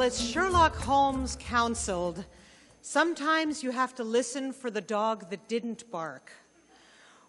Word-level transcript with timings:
Well, 0.00 0.06
as 0.06 0.30
Sherlock 0.30 0.76
Holmes 0.76 1.36
counseled, 1.38 2.24
sometimes 2.80 3.62
you 3.62 3.70
have 3.70 3.94
to 3.96 4.02
listen 4.02 4.50
for 4.50 4.70
the 4.70 4.80
dog 4.80 5.28
that 5.28 5.46
didn't 5.46 5.90
bark. 5.90 6.32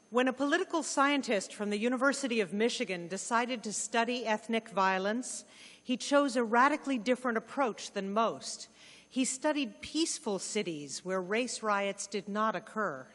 When 0.09 0.29
a 0.29 0.31
political 0.31 0.82
scientist 0.82 1.54
from 1.54 1.70
the 1.70 1.77
University 1.77 2.40
of 2.40 2.54
Michigan 2.54 3.10
decided 3.10 3.62
to 3.63 3.73
study 3.73 4.26
ethnic 4.26 4.70
violence, 4.70 5.43
he 5.84 5.98
chose 5.98 6.37
a 6.37 6.45
radically 6.45 6.98
different 6.98 7.37
approach 7.37 7.91
than 7.91 8.13
most. 8.13 8.70
He 9.10 9.26
studied 9.26 9.82
peaceful 9.82 10.40
cities 10.40 11.04
where 11.04 11.21
race 11.21 11.62
riots 11.62 12.07
did 12.07 12.29
not 12.29 12.55
occur. 12.55 13.05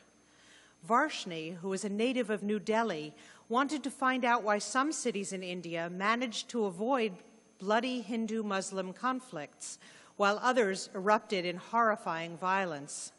Varshney, 0.87 1.57
who 1.57 1.73
is 1.73 1.83
a 1.83 1.89
native 1.89 2.29
of 2.29 2.43
New 2.43 2.59
Delhi, 2.59 3.15
wanted 3.49 3.83
to 3.85 3.91
find 3.91 4.23
out 4.23 4.43
why 4.43 4.59
some 4.59 4.93
cities 4.93 5.33
in 5.33 5.43
India 5.43 5.89
managed 5.89 6.51
to 6.51 6.67
avoid 6.67 7.15
bloody 7.59 8.01
Hindu 8.01 8.43
Muslim 8.43 8.93
conflicts, 8.93 9.79
while 10.17 10.39
others 10.43 10.89
erupted 10.95 11.45
in 11.45 11.57
horrifying 11.57 12.37
violence. 12.37 13.13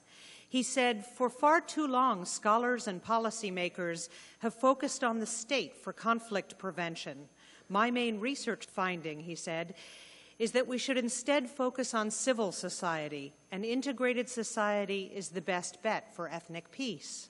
He 0.49 0.63
said, 0.63 1.05
For 1.05 1.29
far 1.29 1.61
too 1.61 1.87
long, 1.87 2.25
scholars 2.25 2.87
and 2.87 3.03
policymakers 3.03 4.09
have 4.39 4.53
focused 4.53 5.03
on 5.03 5.19
the 5.19 5.25
state 5.25 5.75
for 5.75 5.93
conflict 5.93 6.57
prevention. 6.57 7.27
My 7.69 7.91
main 7.91 8.19
research 8.19 8.65
finding, 8.65 9.19
he 9.19 9.35
said, 9.35 9.75
is 10.39 10.51
that 10.51 10.67
we 10.67 10.77
should 10.77 10.97
instead 10.97 11.49
focus 11.49 11.93
on 11.93 12.11
civil 12.11 12.51
society. 12.51 13.33
An 13.51 13.63
integrated 13.63 14.29
society 14.29 15.11
is 15.13 15.29
the 15.29 15.41
best 15.41 15.81
bet 15.81 16.15
for 16.15 16.29
ethnic 16.29 16.71
peace. 16.71 17.29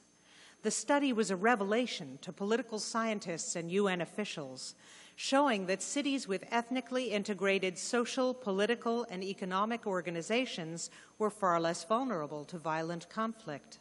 The 0.64 0.72
study 0.72 1.14
was 1.14 1.32
a 1.32 1.36
revelation 1.36 2.20
to 2.22 2.34
political 2.34 2.80
scientists 2.80 3.56
and 3.56 3.72
UN 3.72 4.02
officials 4.02 4.76
showing 5.20 5.66
that 5.66 5.82
cities 5.82 6.28
with 6.28 6.46
ethnically 6.52 7.06
integrated 7.06 7.76
social, 7.76 8.36
political, 8.36 9.04
and 9.10 9.24
economic 9.24 9.88
organizations 9.88 10.92
were 11.18 11.32
far 11.32 11.60
less 11.60 11.84
vulnerable 11.84 12.46
to 12.46 12.56
violent 12.60 13.10
conflict. 13.10 13.80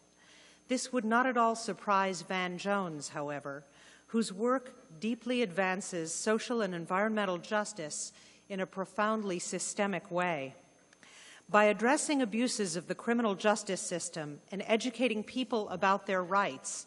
This 0.69 0.95
would 0.95 1.05
not 1.05 1.27
at 1.27 1.37
all 1.37 1.55
surprise 1.55 2.23
Van 2.23 2.57
Jones, 2.57 3.11
however, 3.11 3.65
whose 4.07 4.33
work 4.33 4.73
deeply 4.99 5.43
advances 5.43 6.13
social 6.13 6.63
and 6.63 6.75
environmental 6.75 7.37
justice 7.37 8.15
in 8.49 8.61
a 8.61 8.67
profoundly 8.67 9.39
systemic 9.39 10.11
way. 10.11 10.55
By 11.51 11.65
addressing 11.65 12.23
abuses 12.23 12.77
of 12.77 12.89
the 12.89 12.95
criminal 12.95 13.35
justice 13.35 13.83
system 13.83 14.41
and 14.51 14.65
educating 14.67 15.23
people 15.23 15.69
about 15.69 16.07
their 16.07 16.25
rights, 16.25 16.87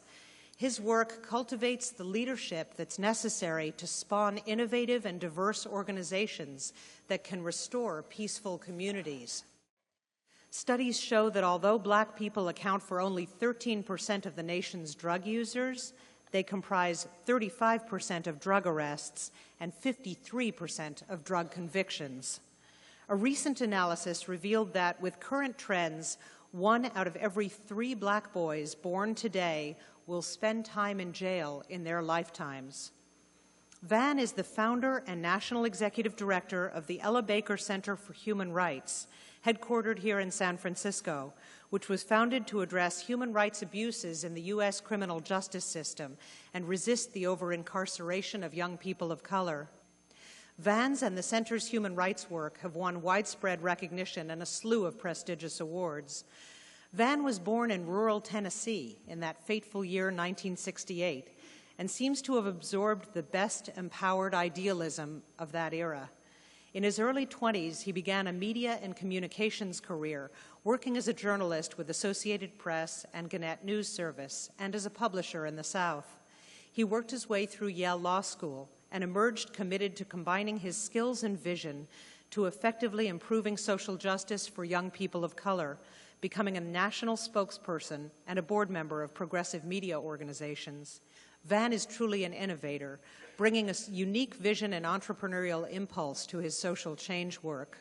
his 0.60 0.82
work 0.82 1.26
cultivates 1.26 1.92
the 1.92 2.04
leadership 2.04 2.74
that's 2.76 3.00
necessary 3.00 3.72
to 3.78 3.88
spawn 3.88 4.40
innovative 4.40 5.06
and 5.06 5.18
diverse 5.18 5.66
organizations 5.66 6.74
that 7.08 7.24
can 7.24 7.42
restore 7.42 8.04
peaceful 8.04 8.58
communities. 8.58 9.46
Studies 10.50 11.00
show 11.00 11.30
that 11.30 11.46
although 11.46 11.80
black 11.80 12.18
people 12.18 12.50
account 12.50 12.84
for 12.84 13.00
only 13.00 13.26
13% 13.26 14.26
of 14.26 14.36
the 14.36 14.44
nation's 14.44 14.96
drug 14.96 15.26
users, 15.26 15.94
they 16.32 16.44
comprise 16.44 17.08
35% 17.26 18.28
of 18.28 18.42
drug 18.42 18.68
arrests 18.68 19.32
and 19.62 19.72
53% 19.74 21.10
of 21.10 21.24
drug 21.24 21.52
convictions. 21.52 22.42
A 23.08 23.16
recent 23.16 23.62
analysis 23.62 24.28
revealed 24.28 24.74
that 24.74 25.02
with 25.02 25.22
current 25.22 25.58
trends, 25.58 26.18
one 26.52 26.92
out 26.96 27.08
of 27.08 27.16
every 27.16 27.48
three 27.48 27.94
black 27.94 28.34
boys 28.34 28.76
born 28.76 29.16
today 29.16 29.78
will 30.10 30.22
spend 30.24 30.66
time 30.66 31.00
in 31.00 31.14
jail 31.14 31.64
in 31.70 31.84
their 31.84 32.02
lifetimes. 32.02 32.92
Van 33.84 34.18
is 34.18 34.32
the 34.32 34.44
founder 34.44 35.04
and 35.06 35.22
national 35.22 35.66
executive 35.66 36.16
director 36.16 36.66
of 36.66 36.88
the 36.88 37.00
Ella 37.00 37.22
Baker 37.22 37.56
Center 37.56 37.96
for 37.96 38.14
Human 38.14 38.52
Rights, 38.52 39.06
headquartered 39.46 40.00
here 40.00 40.20
in 40.20 40.32
San 40.32 40.58
Francisco, 40.58 41.32
which 41.70 41.88
was 41.88 42.02
founded 42.02 42.48
to 42.48 42.62
address 42.62 43.00
human 43.00 43.32
rights 43.32 43.62
abuses 43.62 44.24
in 44.24 44.34
the 44.34 44.42
U.S. 44.42 44.82
criminal 44.82 45.20
justice 45.20 45.64
system 45.64 46.18
and 46.56 46.68
resist 46.68 47.14
the 47.14 47.28
over 47.28 47.54
incarceration 47.54 48.44
of 48.44 48.56
young 48.56 48.78
people 48.78 49.12
of 49.12 49.22
color. 49.22 49.70
Van's 50.58 51.04
and 51.04 51.16
the 51.16 51.24
Center's 51.24 51.68
human 51.68 51.96
rights 51.96 52.32
work 52.32 52.60
have 52.62 52.76
won 52.76 53.04
widespread 53.04 53.62
recognition 53.62 54.32
and 54.32 54.42
a 54.42 54.46
slew 54.46 54.86
of 54.86 55.00
prestigious 55.00 55.60
awards. 55.60 56.26
Van 56.94 57.24
was 57.24 57.38
born 57.38 57.70
in 57.70 57.86
rural 57.86 58.20
Tennessee 58.20 58.98
in 59.08 59.20
that 59.20 59.46
fateful 59.46 59.86
year 59.86 60.06
1968 60.06 61.28
and 61.78 61.90
seems 61.90 62.22
to 62.24 62.36
have 62.36 62.48
absorbed 62.48 63.14
the 63.14 63.22
best 63.22 63.70
empowered 63.78 64.34
idealism 64.34 65.22
of 65.38 65.52
that 65.52 65.74
era. 65.74 66.10
In 66.74 66.84
his 66.84 67.00
early 67.00 67.28
20s, 67.28 67.84
he 67.84 67.92
began 67.92 68.28
a 68.28 68.34
media 68.34 68.80
and 68.82 68.96
communications 68.96 69.80
career, 69.80 70.32
working 70.64 70.98
as 70.98 71.08
a 71.08 71.14
journalist 71.14 71.78
with 71.78 71.90
Associated 71.90 72.58
Press 72.58 73.06
and 73.14 73.30
Gannett 73.30 73.64
News 73.64 73.88
Service, 73.88 74.50
and 74.60 74.76
as 74.76 74.86
a 74.86 74.92
publisher 74.92 75.46
in 75.46 75.56
the 75.56 75.64
South. 75.64 76.20
He 76.72 76.84
worked 76.84 77.12
his 77.12 77.30
way 77.30 77.46
through 77.46 77.70
Yale 77.70 77.98
Law 77.98 78.22
School 78.22 78.70
and 78.92 79.04
emerged 79.04 79.54
committed 79.54 79.96
to 79.96 80.06
combining 80.06 80.58
his 80.58 80.76
skills 80.76 81.24
and 81.24 81.40
vision 81.40 81.88
to 82.32 82.46
effectively 82.46 83.08
improving 83.08 83.58
social 83.58 83.96
justice 83.96 84.48
for 84.48 84.64
young 84.64 84.92
people 84.92 85.24
of 85.24 85.36
color 85.36 85.78
becoming 86.22 86.58
a 86.58 86.62
national 86.62 87.16
spokesperson 87.16 88.10
and 88.28 88.38
a 88.38 88.44
board 88.44 88.70
member 88.70 89.04
of 89.04 89.14
progressive 89.14 89.64
media 89.64 90.00
organizations. 90.00 91.02
Van 91.46 91.72
is 91.72 91.86
truly 91.86 92.24
an 92.26 92.34
innovator, 92.34 93.00
bringing 93.38 93.70
a 93.70 93.76
unique 93.90 94.36
vision 94.36 94.74
and 94.74 94.86
entrepreneurial 94.86 95.70
impulse 95.72 96.26
to 96.26 96.40
his 96.40 96.58
social 96.58 96.96
change 96.96 97.42
work. 97.42 97.78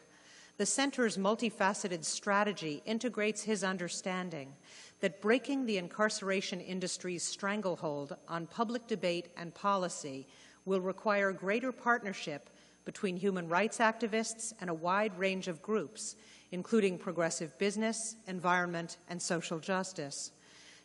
The 0.57 0.67
center's 0.67 1.17
multifaceted 1.17 2.05
strategy 2.05 2.83
integrates 2.85 3.43
his 3.43 3.63
understanding 3.63 4.55
that 5.01 5.21
breaking 5.21 5.67
the 5.67 5.79
incarceration 5.79 6.61
industry's 6.61 7.23
stranglehold 7.23 8.17
on 8.29 8.47
public 8.47 8.87
debate 8.87 9.29
and 9.37 9.55
policy 9.55 10.27
will 10.65 10.81
require 10.81 11.33
greater 11.33 11.73
partnership 11.73 12.51
between 12.85 13.17
human 13.17 13.49
rights 13.49 13.79
activists 13.79 14.53
and 14.61 14.71
a 14.71 14.75
wide 14.75 15.17
range 15.19 15.47
of 15.47 15.63
groups, 15.63 16.17
including 16.53 16.99
progressive 16.99 17.57
business, 17.59 18.17
environment, 18.27 18.97
and 19.09 19.21
social 19.21 19.59
justice. 19.59 20.33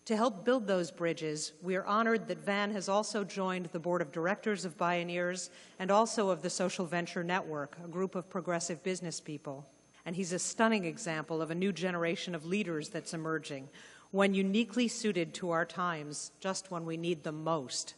To 0.05 0.17
help 0.17 0.43
build 0.43 0.67
those 0.67 0.91
bridges, 0.91 1.53
we 1.61 1.77
are 1.77 1.85
honored 1.85 2.27
that 2.27 2.43
Van 2.43 2.71
has 2.71 2.89
also 2.89 3.23
joined 3.23 3.67
the 3.67 3.79
board 3.79 4.01
of 4.01 4.11
directors 4.11 4.65
of 4.65 4.77
Bioneers 4.77 5.49
and 5.79 5.89
also 5.89 6.29
of 6.29 6.41
the 6.41 6.49
Social 6.49 6.85
Venture 6.85 7.23
Network, 7.23 7.77
a 7.81 7.87
group 7.87 8.15
of 8.15 8.29
progressive 8.29 8.83
business 8.83 9.21
people. 9.21 9.65
And 10.05 10.13
he's 10.13 10.33
a 10.33 10.39
stunning 10.39 10.83
example 10.83 11.41
of 11.41 11.51
a 11.51 11.55
new 11.55 11.71
generation 11.71 12.35
of 12.35 12.45
leaders 12.45 12.89
that's 12.89 13.13
emerging, 13.13 13.69
one 14.11 14.33
uniquely 14.33 14.89
suited 14.89 15.33
to 15.35 15.51
our 15.51 15.65
times, 15.65 16.31
just 16.41 16.69
when 16.69 16.85
we 16.85 16.97
need 16.97 17.23
them 17.23 17.41
most. 17.41 17.93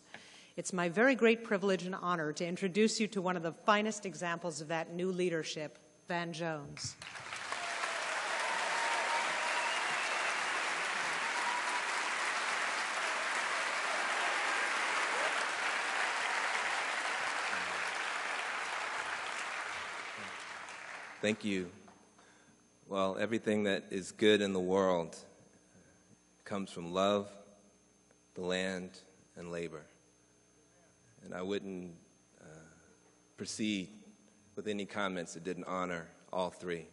It's 0.57 0.73
my 0.73 0.89
very 0.89 1.15
great 1.15 1.44
privilege 1.44 1.85
and 1.88 1.95
honor 1.95 2.31
to 2.33 2.45
introduce 2.45 3.00
you 3.00 3.07
to 3.07 3.21
one 3.21 3.35
of 3.35 3.41
the 3.41 3.51
finest 3.51 4.06
examples 4.06 4.62
of 4.62 4.67
that 4.67 4.94
new 4.94 5.12
leadership, 5.12 5.79
Van 6.07 6.31
Jones. 6.31 6.95
Thank 21.25 21.44
you. 21.44 21.72
Well, 22.88 23.18
everything 23.19 23.63
that 23.63 23.86
is 23.89 24.12
good 24.12 24.42
in 24.44 24.54
the 24.54 24.60
world 24.60 25.18
comes 26.44 26.69
from 26.69 26.94
love, 26.94 27.27
the 28.36 28.42
land, 28.42 28.92
and 29.36 29.51
labor. 29.51 29.81
And 31.24 31.33
I 31.33 31.42
wouldn't 31.42 31.95
uh, 32.39 32.45
proceed 33.38 33.89
with 34.56 34.68
any 34.68 34.86
comments 34.86 35.33
that 35.33 35.44
didn't 35.44 35.63
honor 35.63 36.06
all 36.31 36.51
three. 36.51 36.86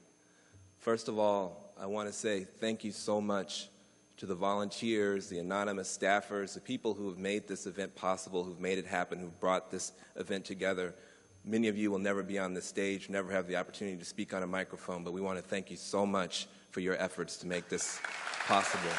First 0.79 1.09
of 1.09 1.19
all, 1.19 1.75
I 1.79 1.85
want 1.85 2.09
to 2.09 2.15
say 2.15 2.45
thank 2.45 2.85
you 2.85 2.93
so 2.93 3.21
much 3.21 3.69
to 4.17 4.25
the 4.25 4.35
volunteers, 4.35 5.29
the 5.29 5.41
anonymous 5.41 5.95
staffers, 5.95 6.55
the 6.55 6.61
people 6.63 6.95
who 6.95 7.11
have 7.11 7.19
made 7.19 7.49
this 7.49 7.67
event 7.67 7.95
possible, 7.95 8.45
who've 8.45 8.61
made 8.61 8.79
it 8.79 8.87
happen, 8.87 9.19
who've 9.19 9.41
brought 9.41 9.71
this 9.71 9.93
event 10.17 10.47
together. 10.47 10.95
Many 11.45 11.67
of 11.67 11.77
you 11.77 11.91
will 11.91 11.99
never 11.99 12.23
be 12.23 12.39
on 12.39 12.55
this 12.55 12.65
stage, 12.65 13.11
never 13.11 13.33
have 13.33 13.49
the 13.49 13.57
opportunity 13.57 13.97
to 13.97 14.05
speak 14.05 14.33
on 14.33 14.45
a 14.45 14.47
microphone, 14.47 15.03
but 15.03 15.13
we 15.13 15.21
want 15.21 15.39
to 15.39 15.43
thank 15.43 15.73
you 15.73 15.77
so 15.77 16.07
much 16.07 16.47
for 16.71 16.79
your 16.79 16.97
efforts 17.03 17.37
to 17.39 17.49
make 17.49 17.69
this 17.69 18.01
possible. 18.47 18.93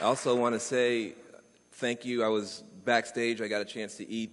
I 0.00 0.04
also 0.04 0.34
want 0.34 0.54
to 0.54 0.60
say 0.60 1.12
thank 1.72 2.06
you. 2.06 2.24
I 2.24 2.28
was 2.28 2.62
backstage, 2.86 3.42
I 3.42 3.48
got 3.48 3.60
a 3.60 3.66
chance 3.66 3.96
to 3.98 4.08
eat 4.08 4.30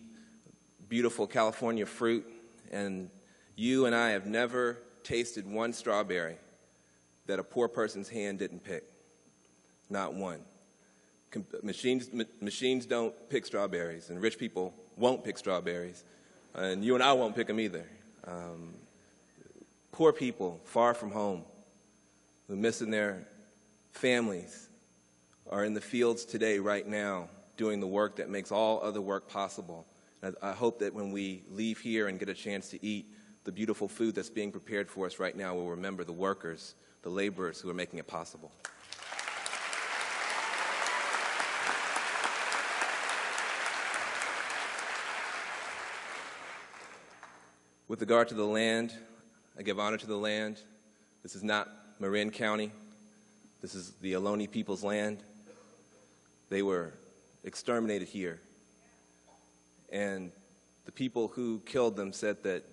beautiful 0.87 1.27
California 1.27 1.85
fruit, 1.85 2.25
and 2.71 3.09
you 3.57 3.87
and 3.87 3.95
I 3.95 4.11
have 4.11 4.25
never 4.25 4.77
tasted 5.03 5.45
one 5.45 5.73
strawberry 5.73 6.37
that 7.25 7.39
a 7.39 7.43
poor 7.43 7.67
person's 7.67 8.07
hand 8.07 8.39
didn't 8.39 8.63
pick. 8.63 8.85
Not 9.89 10.13
one. 10.13 10.39
Machines, 11.61 12.09
ma- 12.13 12.23
machines 12.41 12.85
don't 12.85 13.13
pick 13.29 13.45
strawberries, 13.45 14.09
and 14.09 14.21
rich 14.21 14.37
people 14.37 14.73
won't 14.97 15.23
pick 15.23 15.37
strawberries, 15.37 16.03
and 16.53 16.83
you 16.83 16.95
and 16.95 17.03
I 17.03 17.13
won't 17.13 17.35
pick 17.35 17.47
them 17.47 17.59
either. 17.59 17.85
Um, 18.25 18.73
poor 19.91 20.13
people 20.13 20.59
far 20.65 20.93
from 20.93 21.11
home 21.11 21.43
who 22.47 22.53
are 22.53 22.57
missing 22.57 22.91
their 22.91 23.27
families 23.91 24.67
are 25.49 25.65
in 25.65 25.73
the 25.73 25.81
fields 25.81 26.25
today, 26.25 26.59
right 26.59 26.87
now, 26.87 27.27
doing 27.57 27.79
the 27.79 27.87
work 27.87 28.15
that 28.17 28.29
makes 28.29 28.51
all 28.51 28.81
other 28.81 29.01
work 29.01 29.29
possible. 29.29 29.85
And 30.21 30.35
I 30.41 30.51
hope 30.51 30.79
that 30.79 30.93
when 30.93 31.11
we 31.11 31.43
leave 31.51 31.79
here 31.79 32.07
and 32.07 32.17
get 32.17 32.29
a 32.29 32.33
chance 32.33 32.69
to 32.69 32.85
eat 32.85 33.05
the 33.43 33.51
beautiful 33.51 33.87
food 33.87 34.15
that's 34.15 34.29
being 34.29 34.51
prepared 34.51 34.89
for 34.89 35.05
us 35.05 35.19
right 35.19 35.35
now, 35.35 35.53
we'll 35.53 35.67
remember 35.67 36.03
the 36.03 36.13
workers, 36.13 36.75
the 37.01 37.09
laborers 37.09 37.59
who 37.59 37.69
are 37.69 37.73
making 37.73 37.99
it 37.99 38.07
possible. 38.07 38.51
With 47.93 48.01
regard 48.01 48.29
to 48.29 48.33
the 48.33 48.43
land, 48.43 48.91
I 49.55 49.61
give 49.61 49.79
honor 49.79 49.97
to 49.97 50.07
the 50.07 50.17
land. 50.17 50.57
This 51.21 51.35
is 51.35 51.43
not 51.43 51.69
Marin 51.99 52.31
County. 52.31 52.71
This 53.61 53.75
is 53.75 53.91
the 54.01 54.13
Ohlone 54.13 54.49
people's 54.49 54.83
land. 54.83 55.19
They 56.49 56.63
were 56.63 56.91
exterminated 57.43 58.07
here. 58.07 58.39
And 59.91 60.31
the 60.85 60.91
people 60.91 61.27
who 61.27 61.59
killed 61.67 61.95
them 61.95 62.13
said 62.13 62.41
that 62.41 62.63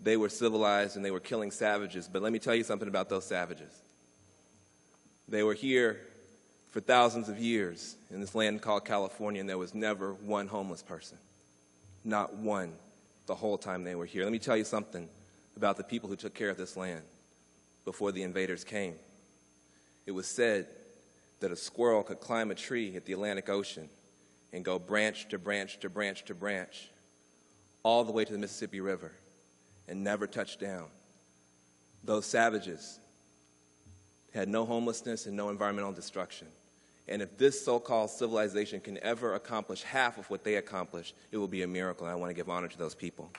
they 0.00 0.16
were 0.16 0.28
civilized 0.28 0.94
and 0.94 1.04
they 1.04 1.10
were 1.10 1.18
killing 1.18 1.50
savages. 1.50 2.06
But 2.06 2.22
let 2.22 2.32
me 2.32 2.38
tell 2.38 2.54
you 2.54 2.62
something 2.62 2.86
about 2.86 3.08
those 3.08 3.24
savages. 3.24 3.72
They 5.26 5.42
were 5.42 5.54
here 5.54 5.98
for 6.70 6.78
thousands 6.78 7.28
of 7.28 7.40
years 7.40 7.96
in 8.12 8.20
this 8.20 8.36
land 8.36 8.62
called 8.62 8.84
California, 8.84 9.40
and 9.40 9.50
there 9.50 9.58
was 9.58 9.74
never 9.74 10.12
one 10.12 10.46
homeless 10.46 10.84
person. 10.84 11.18
Not 12.04 12.36
one 12.36 12.74
the 13.26 13.34
whole 13.34 13.58
time 13.58 13.84
they 13.84 13.94
were 13.94 14.06
here. 14.06 14.22
Let 14.22 14.32
me 14.32 14.38
tell 14.38 14.56
you 14.56 14.64
something 14.64 15.08
about 15.56 15.76
the 15.76 15.84
people 15.84 16.08
who 16.08 16.16
took 16.16 16.34
care 16.34 16.50
of 16.50 16.56
this 16.56 16.76
land 16.76 17.02
before 17.84 18.12
the 18.12 18.22
invaders 18.22 18.64
came. 18.64 18.94
It 20.06 20.12
was 20.12 20.26
said 20.26 20.66
that 21.40 21.52
a 21.52 21.56
squirrel 21.56 22.02
could 22.02 22.20
climb 22.20 22.50
a 22.50 22.54
tree 22.54 22.96
at 22.96 23.04
the 23.04 23.12
Atlantic 23.12 23.48
Ocean 23.48 23.88
and 24.52 24.64
go 24.64 24.78
branch 24.78 25.28
to 25.28 25.38
branch 25.38 25.80
to 25.80 25.90
branch 25.90 26.24
to 26.26 26.34
branch 26.34 26.90
all 27.82 28.04
the 28.04 28.12
way 28.12 28.24
to 28.24 28.32
the 28.32 28.38
Mississippi 28.38 28.80
River 28.80 29.12
and 29.88 30.02
never 30.02 30.26
touch 30.26 30.58
down. 30.58 30.86
Those 32.04 32.26
savages 32.26 32.98
had 34.34 34.48
no 34.48 34.64
homelessness 34.64 35.26
and 35.26 35.36
no 35.36 35.50
environmental 35.50 35.92
destruction. 35.92 36.48
And 37.08 37.22
if 37.22 37.38
this 37.38 37.64
so 37.64 37.78
called 37.78 38.10
civilization 38.10 38.80
can 38.80 38.98
ever 38.98 39.34
accomplish 39.34 39.82
half 39.82 40.18
of 40.18 40.28
what 40.28 40.42
they 40.42 40.56
accomplished, 40.56 41.14
it 41.30 41.36
will 41.36 41.46
be 41.46 41.62
a 41.62 41.66
miracle. 41.66 42.06
And 42.06 42.12
I 42.12 42.16
want 42.16 42.30
to 42.30 42.34
give 42.34 42.48
honor 42.48 42.68
to 42.68 42.78
those 42.78 42.94
people. 42.94 43.30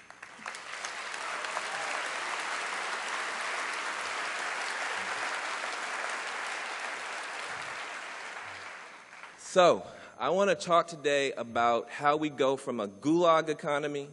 So, 9.37 9.83
I 10.19 10.29
want 10.29 10.49
to 10.49 10.55
talk 10.55 10.87
today 10.87 11.31
about 11.33 11.89
how 11.89 12.15
we 12.15 12.29
go 12.29 12.57
from 12.57 12.79
a 12.79 12.87
gulag 12.87 13.49
economy 13.49 14.07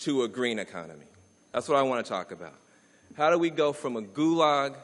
to 0.00 0.22
a 0.22 0.28
green 0.28 0.58
economy. 0.58 1.06
That's 1.52 1.68
what 1.68 1.76
I 1.76 1.82
want 1.82 2.04
to 2.04 2.08
talk 2.08 2.30
about. 2.30 2.54
How 3.16 3.30
do 3.30 3.38
we 3.38 3.50
go 3.50 3.72
from 3.72 3.96
a 3.96 4.02
gulag, 4.02 4.74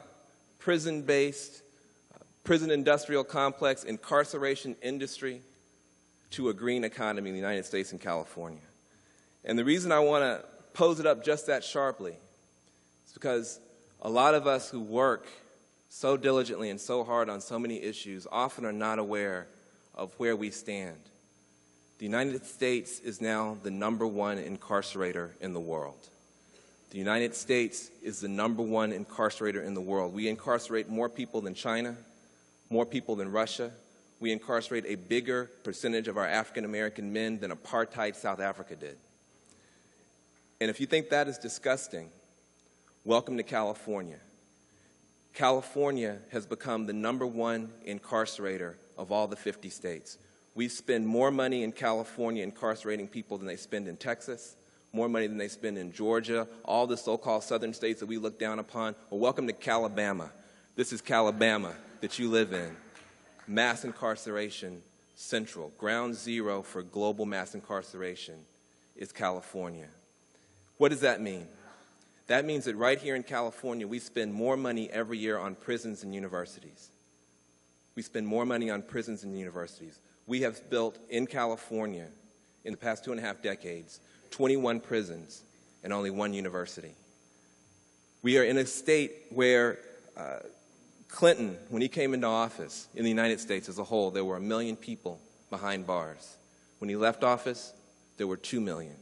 prison 0.59 1.01
based, 1.01 1.61
prison 2.47 2.71
industrial 2.71 3.25
complex, 3.25 3.83
incarceration 3.83 4.73
industry 4.81 5.41
to 6.31 6.47
a 6.47 6.53
green 6.53 6.85
economy 6.85 7.29
in 7.29 7.35
the 7.35 7.41
United 7.41 7.65
States 7.65 7.91
and 7.91 7.99
California? 7.99 8.61
And 9.43 9.59
the 9.59 9.65
reason 9.65 9.91
I 9.91 9.99
want 9.99 10.23
to 10.23 10.45
pose 10.73 11.01
it 11.01 11.05
up 11.05 11.25
just 11.25 11.47
that 11.47 11.61
sharply 11.61 12.15
is 13.05 13.11
because 13.11 13.59
a 14.01 14.09
lot 14.09 14.33
of 14.33 14.47
us 14.47 14.69
who 14.69 14.79
work 14.79 15.27
so 15.89 16.15
diligently 16.15 16.69
and 16.69 16.79
so 16.79 17.03
hard 17.03 17.29
on 17.29 17.41
so 17.41 17.59
many 17.59 17.83
issues 17.83 18.25
often 18.31 18.63
are 18.63 18.71
not 18.71 18.97
aware 18.97 19.47
of 19.93 20.13
where 20.17 20.37
we 20.37 20.49
stand. 20.49 20.95
The 21.99 22.05
United 22.05 22.45
States 22.45 23.01
is 23.01 23.19
now 23.19 23.57
the 23.61 23.71
number 23.71 24.07
one 24.07 24.37
incarcerator 24.37 25.31
in 25.41 25.51
the 25.51 25.59
world. 25.59 26.07
The 26.91 26.97
United 26.97 27.35
States 27.35 27.91
is 28.01 28.21
the 28.21 28.29
number 28.29 28.63
one 28.63 28.93
incarcerator 28.93 29.65
in 29.65 29.73
the 29.73 29.81
world. 29.81 30.13
We 30.13 30.29
incarcerate 30.29 30.87
more 30.87 31.09
people 31.09 31.41
than 31.41 31.53
China, 31.53 31.97
more 32.69 32.85
people 32.85 33.15
than 33.15 33.31
Russia. 33.31 33.71
We 34.19 34.31
incarcerate 34.31 34.85
a 34.87 34.95
bigger 34.95 35.49
percentage 35.63 36.07
of 36.07 36.17
our 36.17 36.27
African 36.27 36.65
American 36.65 37.13
men 37.13 37.39
than 37.39 37.51
apartheid 37.51 38.15
South 38.15 38.39
Africa 38.39 38.75
did. 38.75 38.97
And 40.59 40.69
if 40.69 40.79
you 40.79 40.87
think 40.87 41.09
that 41.09 41.27
is 41.27 41.37
disgusting, 41.37 42.09
welcome 43.05 43.37
to 43.37 43.43
California. 43.43 44.17
California 45.33 46.17
has 46.31 46.47
become 46.47 46.87
the 46.87 46.93
number 46.93 47.27
one 47.27 47.69
incarcerator 47.87 48.73
of 48.97 49.11
all 49.11 49.27
the 49.27 49.35
50 49.35 49.69
states. 49.69 50.17
We 50.55 50.67
spend 50.67 51.05
more 51.05 51.29
money 51.29 51.61
in 51.61 51.71
California 51.73 52.41
incarcerating 52.41 53.07
people 53.07 53.37
than 53.37 53.45
they 53.45 53.55
spend 53.55 53.87
in 53.87 53.97
Texas, 53.97 54.55
more 54.91 55.07
money 55.07 55.27
than 55.27 55.37
they 55.37 55.47
spend 55.47 55.77
in 55.77 55.91
Georgia, 55.91 56.47
all 56.65 56.87
the 56.87 56.97
so 56.97 57.17
called 57.17 57.43
southern 57.43 57.75
states 57.75 57.99
that 57.99 58.07
we 58.07 58.17
look 58.17 58.39
down 58.39 58.57
upon. 58.57 58.95
Well, 59.11 59.19
welcome 59.19 59.45
to 59.45 59.53
Calabama. 59.53 60.31
This 60.77 60.93
is 60.93 61.01
Calabama 61.01 61.73
that 62.01 62.19
you 62.19 62.29
live 62.29 62.53
in. 62.53 62.69
Mass 63.47 63.83
incarceration 63.83 64.83
central. 65.15 65.69
Ground 65.79 66.13
zero 66.13 66.61
for 66.61 66.83
global 66.83 67.25
mass 67.25 67.55
incarceration 67.55 68.35
is 68.95 69.11
California. 69.11 69.87
What 70.77 70.89
does 70.89 70.99
that 70.99 71.19
mean? 71.19 71.47
That 72.27 72.45
means 72.45 72.65
that 72.65 72.75
right 72.75 72.99
here 73.01 73.15
in 73.15 73.23
California, 73.23 73.87
we 73.87 73.97
spend 73.97 74.31
more 74.31 74.55
money 74.55 74.87
every 74.91 75.17
year 75.17 75.39
on 75.39 75.55
prisons 75.55 76.03
and 76.03 76.13
universities. 76.13 76.89
We 77.95 78.03
spend 78.03 78.27
more 78.27 78.45
money 78.45 78.69
on 78.69 78.83
prisons 78.83 79.23
and 79.23 79.35
universities. 79.35 79.97
We 80.27 80.41
have 80.41 80.69
built 80.69 80.99
in 81.09 81.25
California, 81.25 82.05
in 82.65 82.71
the 82.73 82.77
past 82.77 83.03
two 83.03 83.09
and 83.09 83.19
a 83.19 83.23
half 83.23 83.41
decades, 83.41 83.99
21 84.29 84.81
prisons 84.81 85.41
and 85.83 85.91
only 85.91 86.11
one 86.11 86.35
university. 86.35 86.91
We 88.21 88.37
are 88.37 88.43
in 88.43 88.59
a 88.59 88.65
state 88.67 89.13
where 89.31 89.79
uh, 90.15 90.39
Clinton, 91.07 91.57
when 91.69 91.81
he 91.81 91.87
came 91.87 92.13
into 92.13 92.27
office 92.27 92.87
in 92.95 93.03
the 93.03 93.09
United 93.09 93.39
States 93.39 93.69
as 93.69 93.79
a 93.79 93.83
whole, 93.83 94.11
there 94.11 94.25
were 94.25 94.37
a 94.37 94.41
million 94.41 94.75
people 94.75 95.19
behind 95.49 95.87
bars. 95.87 96.37
When 96.79 96.89
he 96.89 96.95
left 96.95 97.23
office, 97.23 97.73
there 98.17 98.27
were 98.27 98.37
two 98.37 98.59
million, 98.59 98.95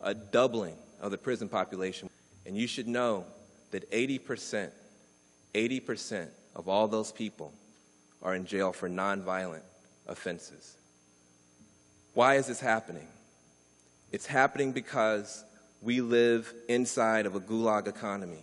a 0.00 0.14
doubling 0.14 0.76
of 1.00 1.10
the 1.10 1.18
prison 1.18 1.48
population. 1.48 2.10
And 2.44 2.56
you 2.56 2.66
should 2.66 2.88
know 2.88 3.24
that 3.70 3.90
80%, 3.90 4.70
80% 5.54 6.28
of 6.54 6.68
all 6.68 6.88
those 6.88 7.12
people 7.12 7.52
are 8.22 8.34
in 8.34 8.46
jail 8.46 8.72
for 8.72 8.88
nonviolent 8.88 9.62
offenses. 10.06 10.76
Why 12.14 12.36
is 12.36 12.46
this 12.46 12.60
happening? 12.60 13.06
It's 14.12 14.26
happening 14.26 14.72
because 14.72 15.44
we 15.82 16.00
live 16.00 16.52
inside 16.68 17.26
of 17.26 17.34
a 17.34 17.40
gulag 17.40 17.86
economy. 17.86 18.42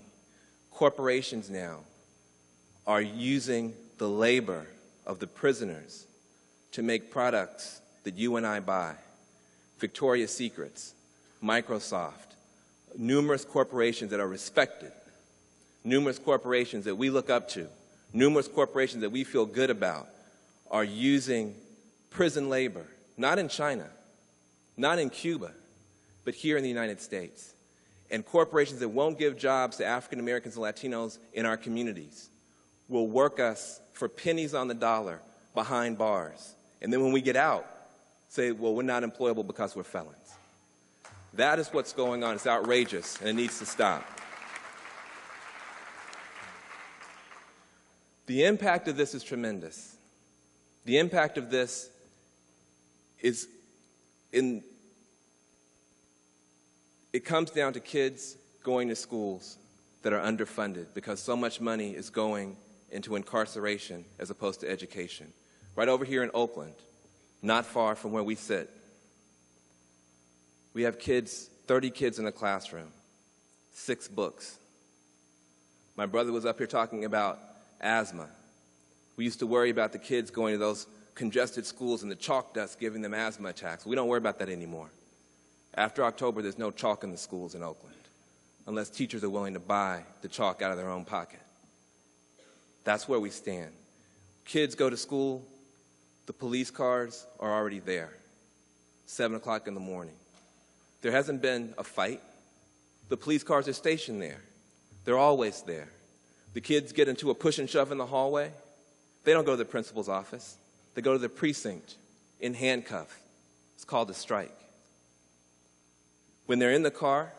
Corporations 0.72 1.50
now 1.50 1.79
are 2.85 3.01
using 3.01 3.73
the 3.97 4.07
labor 4.09 4.67
of 5.05 5.19
the 5.19 5.27
prisoners 5.27 6.05
to 6.71 6.81
make 6.81 7.11
products 7.11 7.81
that 8.03 8.15
you 8.15 8.35
and 8.35 8.45
I 8.45 8.59
buy. 8.59 8.95
Victoria's 9.79 10.35
Secrets, 10.35 10.93
Microsoft, 11.43 12.35
numerous 12.97 13.45
corporations 13.45 14.11
that 14.11 14.19
are 14.19 14.27
respected, 14.27 14.91
numerous 15.83 16.19
corporations 16.19 16.85
that 16.85 16.95
we 16.95 17.09
look 17.09 17.29
up 17.29 17.47
to, 17.49 17.67
numerous 18.13 18.47
corporations 18.47 19.01
that 19.01 19.11
we 19.11 19.23
feel 19.23 19.45
good 19.45 19.69
about 19.69 20.07
are 20.71 20.83
using 20.83 21.55
prison 22.09 22.49
labor, 22.49 22.85
not 23.17 23.39
in 23.39 23.47
China, 23.47 23.87
not 24.77 24.99
in 24.99 25.09
Cuba, 25.09 25.51
but 26.25 26.33
here 26.33 26.57
in 26.57 26.63
the 26.63 26.69
United 26.69 27.01
States. 27.01 27.53
and 28.11 28.23
corporations 28.23 28.79
that 28.79 28.89
won't 28.89 29.17
give 29.17 29.35
jobs 29.37 29.77
to 29.77 29.85
African 29.85 30.19
Americans 30.19 30.55
and 30.55 30.63
Latinos 30.63 31.17
in 31.33 31.47
our 31.47 31.57
communities 31.57 32.29
will 32.93 33.07
work 33.07 33.39
us 33.39 33.81
for 33.91 34.07
pennies 34.07 34.53
on 34.53 34.67
the 34.67 34.73
dollar 34.75 35.19
behind 35.55 35.97
bars. 35.97 36.53
And 36.79 36.93
then 36.93 37.01
when 37.01 37.12
we 37.12 37.21
get 37.21 37.35
out, 37.35 37.65
say, 38.29 38.51
well, 38.51 38.75
we're 38.75 38.83
not 38.83 39.01
employable 39.01 39.45
because 39.45 39.75
we're 39.75 39.83
felons. 39.83 40.15
That 41.33 41.57
is 41.57 41.69
what's 41.69 41.91
going 41.91 42.23
on. 42.23 42.35
It's 42.35 42.45
outrageous, 42.45 43.17
and 43.19 43.27
it 43.27 43.33
needs 43.33 43.57
to 43.57 43.65
stop. 43.65 44.05
The 48.27 48.45
impact 48.45 48.88
of 48.88 48.95
this 48.95 49.15
is 49.15 49.23
tremendous. 49.23 49.95
The 50.85 51.00
impact 51.00 51.39
of 51.39 51.50
this 51.50 51.89
is 53.19 53.47
in 54.31 54.63
it 57.12 57.25
comes 57.25 57.51
down 57.51 57.73
to 57.73 57.79
kids 57.79 58.35
going 58.63 58.89
to 58.89 58.95
schools 58.95 59.57
that 60.03 60.13
are 60.13 60.19
underfunded 60.19 60.88
because 60.93 61.19
so 61.19 61.35
much 61.35 61.62
money 61.62 61.91
is 61.91 62.09
going 62.09 62.57
into 62.93 63.15
incarceration 63.15 64.05
as 64.19 64.29
opposed 64.29 64.62
to 64.62 64.69
education. 64.69 65.33
Right 65.75 65.88
over 65.88 66.05
here 66.05 66.23
in 66.23 66.31
Oakland, 66.33 66.75
not 67.41 67.65
far 67.65 67.95
from 67.95 68.12
where 68.12 68.23
we 68.23 68.35
sit, 68.35 68.69
we 70.73 70.83
have 70.83 71.00
kids, 71.00 71.50
30 71.67 71.91
kids 71.91 72.19
in 72.19 72.25
a 72.25 72.31
classroom, 72.31 72.88
six 73.73 74.07
books. 74.07 74.57
My 75.95 76.05
brother 76.05 76.31
was 76.31 76.45
up 76.45 76.57
here 76.57 76.67
talking 76.67 77.05
about 77.05 77.39
asthma. 77.81 78.27
We 79.17 79.25
used 79.25 79.39
to 79.39 79.47
worry 79.47 79.69
about 79.69 79.91
the 79.91 80.00
kids 80.00 80.31
going 80.31 80.53
to 80.53 80.57
those 80.57 80.88
congested 81.13 81.65
schools 81.65 82.01
and 82.01 82.12
the 82.12 82.15
chalk 82.15 82.53
dust 82.53 82.79
giving 82.79 83.01
them 83.01 83.13
asthma 83.13 83.50
attacks. 83.50 83.85
We 83.85 83.95
don't 83.95 84.07
worry 84.07 84.17
about 84.17 84.39
that 84.39 84.50
anymore. 84.50 84.89
After 85.75 86.03
October, 86.03 86.41
there's 86.41 86.57
no 86.57 86.71
chalk 86.71 87.03
in 87.03 87.12
the 87.12 87.17
schools 87.17 87.55
in 87.55 87.62
Oakland 87.62 87.95
unless 88.65 88.89
teachers 88.89 89.23
are 89.23 89.29
willing 89.29 89.53
to 89.53 89.59
buy 89.59 90.03
the 90.21 90.27
chalk 90.27 90.62
out 90.62 90.71
of 90.71 90.77
their 90.77 90.89
own 90.89 91.05
pocket. 91.05 91.42
That's 92.83 93.07
where 93.07 93.19
we 93.19 93.29
stand. 93.29 93.71
Kids 94.45 94.75
go 94.75 94.89
to 94.89 94.97
school, 94.97 95.45
the 96.25 96.33
police 96.33 96.69
cars 96.69 97.25
are 97.39 97.51
already 97.51 97.79
there, 97.79 98.11
7 99.05 99.37
o'clock 99.37 99.67
in 99.67 99.73
the 99.73 99.79
morning. 99.79 100.15
There 101.01 101.11
hasn't 101.11 101.41
been 101.41 101.73
a 101.77 101.83
fight. 101.83 102.21
The 103.09 103.17
police 103.17 103.43
cars 103.43 103.67
are 103.67 103.73
stationed 103.73 104.21
there, 104.21 104.41
they're 105.05 105.17
always 105.17 105.61
there. 105.61 105.89
The 106.53 106.61
kids 106.61 106.91
get 106.91 107.07
into 107.07 107.31
a 107.31 107.35
push 107.35 107.57
and 107.57 107.69
shove 107.69 107.91
in 107.91 107.97
the 107.97 108.05
hallway. 108.05 108.51
They 109.23 109.33
don't 109.33 109.45
go 109.45 109.53
to 109.53 109.57
the 109.57 109.65
principal's 109.65 110.09
office, 110.09 110.57
they 110.95 111.01
go 111.01 111.13
to 111.13 111.19
the 111.19 111.29
precinct 111.29 111.95
in 112.39 112.53
handcuffs. 112.53 113.15
It's 113.75 113.85
called 113.85 114.09
a 114.09 114.13
strike. 114.13 114.51
When 116.45 116.59
they're 116.59 116.71
in 116.71 116.83
the 116.83 116.91
car, 116.91 117.31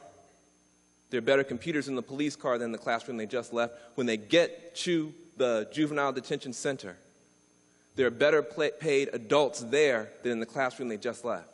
there 1.10 1.18
are 1.18 1.22
better 1.22 1.44
computers 1.44 1.88
in 1.88 1.94
the 1.94 2.02
police 2.02 2.36
car 2.36 2.58
than 2.58 2.72
the 2.72 2.78
classroom 2.78 3.16
they 3.16 3.26
just 3.26 3.52
left. 3.52 3.74
When 3.94 4.06
they 4.06 4.16
get 4.16 4.74
to 4.76 5.14
the 5.36 5.68
juvenile 5.72 6.12
detention 6.12 6.52
center, 6.52 6.96
there 7.96 8.06
are 8.06 8.10
better 8.10 8.42
paid 8.42 9.10
adults 9.12 9.60
there 9.60 10.10
than 10.22 10.32
in 10.32 10.40
the 10.40 10.46
classroom 10.46 10.88
they 10.88 10.96
just 10.96 11.24
left. 11.24 11.48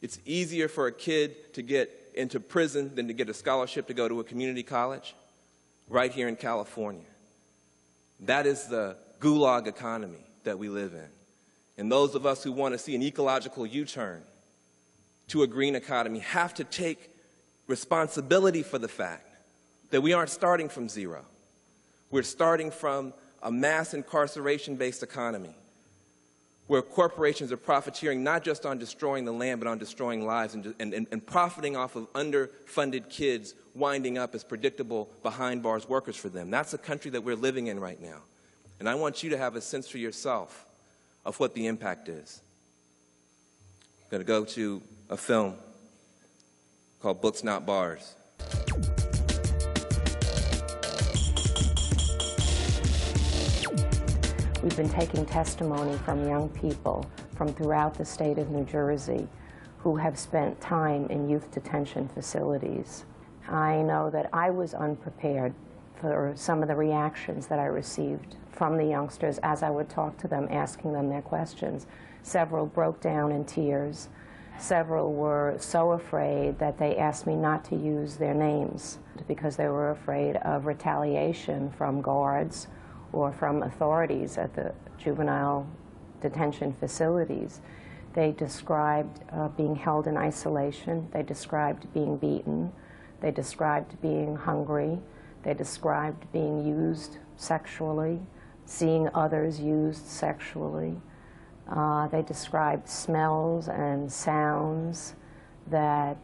It's 0.00 0.18
easier 0.24 0.68
for 0.68 0.86
a 0.86 0.92
kid 0.92 1.54
to 1.54 1.62
get 1.62 1.90
into 2.14 2.40
prison 2.40 2.94
than 2.94 3.08
to 3.08 3.14
get 3.14 3.28
a 3.28 3.34
scholarship 3.34 3.86
to 3.86 3.94
go 3.94 4.08
to 4.08 4.20
a 4.20 4.24
community 4.24 4.62
college 4.62 5.14
right 5.88 6.12
here 6.12 6.28
in 6.28 6.36
California. 6.36 7.06
That 8.20 8.46
is 8.46 8.66
the 8.66 8.96
gulag 9.20 9.66
economy 9.66 10.24
that 10.44 10.58
we 10.58 10.68
live 10.68 10.92
in. 10.92 11.08
And 11.78 11.90
those 11.90 12.14
of 12.14 12.26
us 12.26 12.42
who 12.42 12.52
want 12.52 12.74
to 12.74 12.78
see 12.78 12.94
an 12.94 13.02
ecological 13.02 13.66
U 13.66 13.84
turn 13.84 14.22
to 15.28 15.42
a 15.42 15.46
green 15.46 15.74
economy 15.74 16.18
have 16.18 16.54
to 16.54 16.64
take 16.64 17.10
responsibility 17.66 18.62
for 18.62 18.78
the 18.78 18.88
fact 18.88 19.26
that 19.90 20.00
we 20.00 20.12
aren't 20.12 20.30
starting 20.30 20.68
from 20.68 20.88
zero. 20.88 21.24
We're 22.12 22.22
starting 22.22 22.70
from 22.70 23.14
a 23.42 23.50
mass 23.50 23.94
incarceration 23.94 24.76
based 24.76 25.02
economy 25.02 25.56
where 26.68 26.82
corporations 26.82 27.50
are 27.50 27.56
profiteering 27.56 28.22
not 28.22 28.44
just 28.44 28.64
on 28.64 28.78
destroying 28.78 29.24
the 29.24 29.32
land, 29.32 29.60
but 29.60 29.68
on 29.68 29.78
destroying 29.78 30.24
lives 30.24 30.54
and, 30.54 30.74
and, 30.78 30.94
and, 31.10 31.26
profiting 31.26 31.76
off 31.76 31.96
of 31.96 32.10
underfunded 32.12 33.10
kids 33.10 33.54
winding 33.74 34.16
up 34.16 34.34
as 34.34 34.44
predictable 34.44 35.08
behind 35.22 35.62
bars 35.62 35.88
workers 35.88 36.14
for 36.14 36.28
them. 36.28 36.50
That's 36.50 36.70
the 36.70 36.78
country 36.78 37.10
that 37.10 37.24
we're 37.24 37.36
living 37.36 37.66
in 37.66 37.80
right 37.80 38.00
now. 38.00 38.18
And 38.78 38.88
I 38.88 38.94
want 38.94 39.22
you 39.22 39.30
to 39.30 39.38
have 39.38 39.56
a 39.56 39.60
sense 39.60 39.88
for 39.88 39.98
yourself 39.98 40.66
of 41.24 41.38
what 41.40 41.54
the 41.54 41.66
impact 41.66 42.08
is. 42.08 42.40
I'm 44.04 44.10
going 44.10 44.20
to 44.20 44.26
go 44.26 44.44
to 44.44 44.82
a 45.10 45.16
film 45.16 45.54
called 47.00 47.20
Books 47.20 47.42
Not 47.42 47.66
Bars. 47.66 48.14
We've 54.62 54.76
been 54.76 54.88
taking 54.88 55.26
testimony 55.26 55.98
from 55.98 56.28
young 56.28 56.48
people 56.50 57.04
from 57.34 57.52
throughout 57.52 57.94
the 57.94 58.04
state 58.04 58.38
of 58.38 58.50
New 58.50 58.64
Jersey 58.64 59.26
who 59.78 59.96
have 59.96 60.16
spent 60.16 60.60
time 60.60 61.06
in 61.08 61.28
youth 61.28 61.50
detention 61.50 62.06
facilities. 62.06 63.04
I 63.48 63.82
know 63.82 64.08
that 64.10 64.30
I 64.32 64.50
was 64.50 64.72
unprepared 64.72 65.52
for 65.96 66.32
some 66.36 66.62
of 66.62 66.68
the 66.68 66.76
reactions 66.76 67.48
that 67.48 67.58
I 67.58 67.64
received 67.64 68.36
from 68.52 68.76
the 68.76 68.84
youngsters 68.84 69.38
as 69.42 69.64
I 69.64 69.70
would 69.70 69.88
talk 69.88 70.16
to 70.18 70.28
them, 70.28 70.46
asking 70.48 70.92
them 70.92 71.08
their 71.08 71.22
questions. 71.22 71.88
Several 72.22 72.64
broke 72.64 73.00
down 73.00 73.32
in 73.32 73.44
tears. 73.44 74.10
Several 74.60 75.12
were 75.12 75.56
so 75.58 75.90
afraid 75.90 76.60
that 76.60 76.78
they 76.78 76.98
asked 76.98 77.26
me 77.26 77.34
not 77.34 77.64
to 77.64 77.74
use 77.74 78.14
their 78.14 78.34
names 78.34 79.00
because 79.26 79.56
they 79.56 79.66
were 79.66 79.90
afraid 79.90 80.36
of 80.36 80.66
retaliation 80.66 81.72
from 81.72 82.00
guards 82.00 82.68
or 83.12 83.32
from 83.32 83.62
authorities 83.62 84.38
at 84.38 84.54
the 84.54 84.72
juvenile 84.98 85.66
detention 86.20 86.72
facilities. 86.72 87.60
They 88.14 88.32
described 88.32 89.20
uh, 89.32 89.48
being 89.48 89.76
held 89.76 90.06
in 90.06 90.16
isolation. 90.16 91.08
They 91.12 91.22
described 91.22 91.92
being 91.94 92.16
beaten. 92.16 92.72
They 93.20 93.30
described 93.30 94.00
being 94.02 94.36
hungry. 94.36 94.98
They 95.42 95.54
described 95.54 96.30
being 96.32 96.66
used 96.66 97.18
sexually, 97.36 98.20
seeing 98.64 99.08
others 99.14 99.60
used 99.60 100.06
sexually. 100.06 101.00
Uh, 101.68 102.08
they 102.08 102.22
described 102.22 102.88
smells 102.88 103.68
and 103.68 104.12
sounds 104.12 105.14
that 105.68 106.16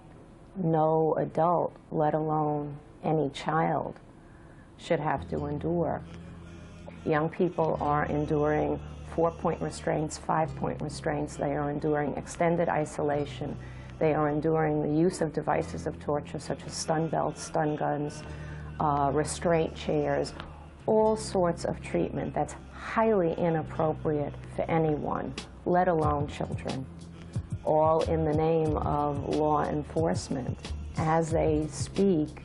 no 0.57 1.15
adult, 1.17 1.75
let 1.91 2.15
alone 2.15 2.77
any 3.03 3.31
child, 3.31 3.99
should 4.77 5.01
have 5.01 5.29
to 5.31 5.47
endure. 5.47 6.03
Young 7.05 7.29
people 7.29 7.79
are 7.81 8.05
enduring 8.07 8.81
four-point 9.15 9.61
restraints, 9.61 10.19
five-point 10.19 10.81
restraints. 10.81 11.37
They 11.37 11.57
are 11.57 11.71
enduring 11.71 12.15
extended 12.15 12.69
isolation. 12.69 13.57
They 13.99 14.15
are 14.15 14.29
enduring 14.29 14.83
the 14.83 15.01
use 15.01 15.21
of 15.21 15.33
devices 15.33 15.87
of 15.87 15.99
torture 15.99 16.39
such 16.39 16.65
as 16.65 16.73
stun 16.73 17.09
belts, 17.09 17.43
stun 17.43 17.77
guns, 17.77 18.23
uh, 18.79 19.11
restraint 19.13 19.75
chairs, 19.75 20.35
all 20.87 21.17
sorts 21.17 21.65
of 21.65 21.81
treatment 21.83 22.33
that's 22.33 22.55
highly 22.73 23.35
inappropriate 23.35 24.33
for 24.55 24.63
anyone, 24.71 25.35
let 25.67 25.89
alone 25.89 26.29
children, 26.29 26.87
all 27.65 28.03
in 28.03 28.25
the 28.25 28.33
name 28.33 28.77
of 28.79 29.37
law 29.37 29.65
enforcement. 29.65 30.73
As 30.97 31.31
they 31.31 31.67
speak, 31.71 32.43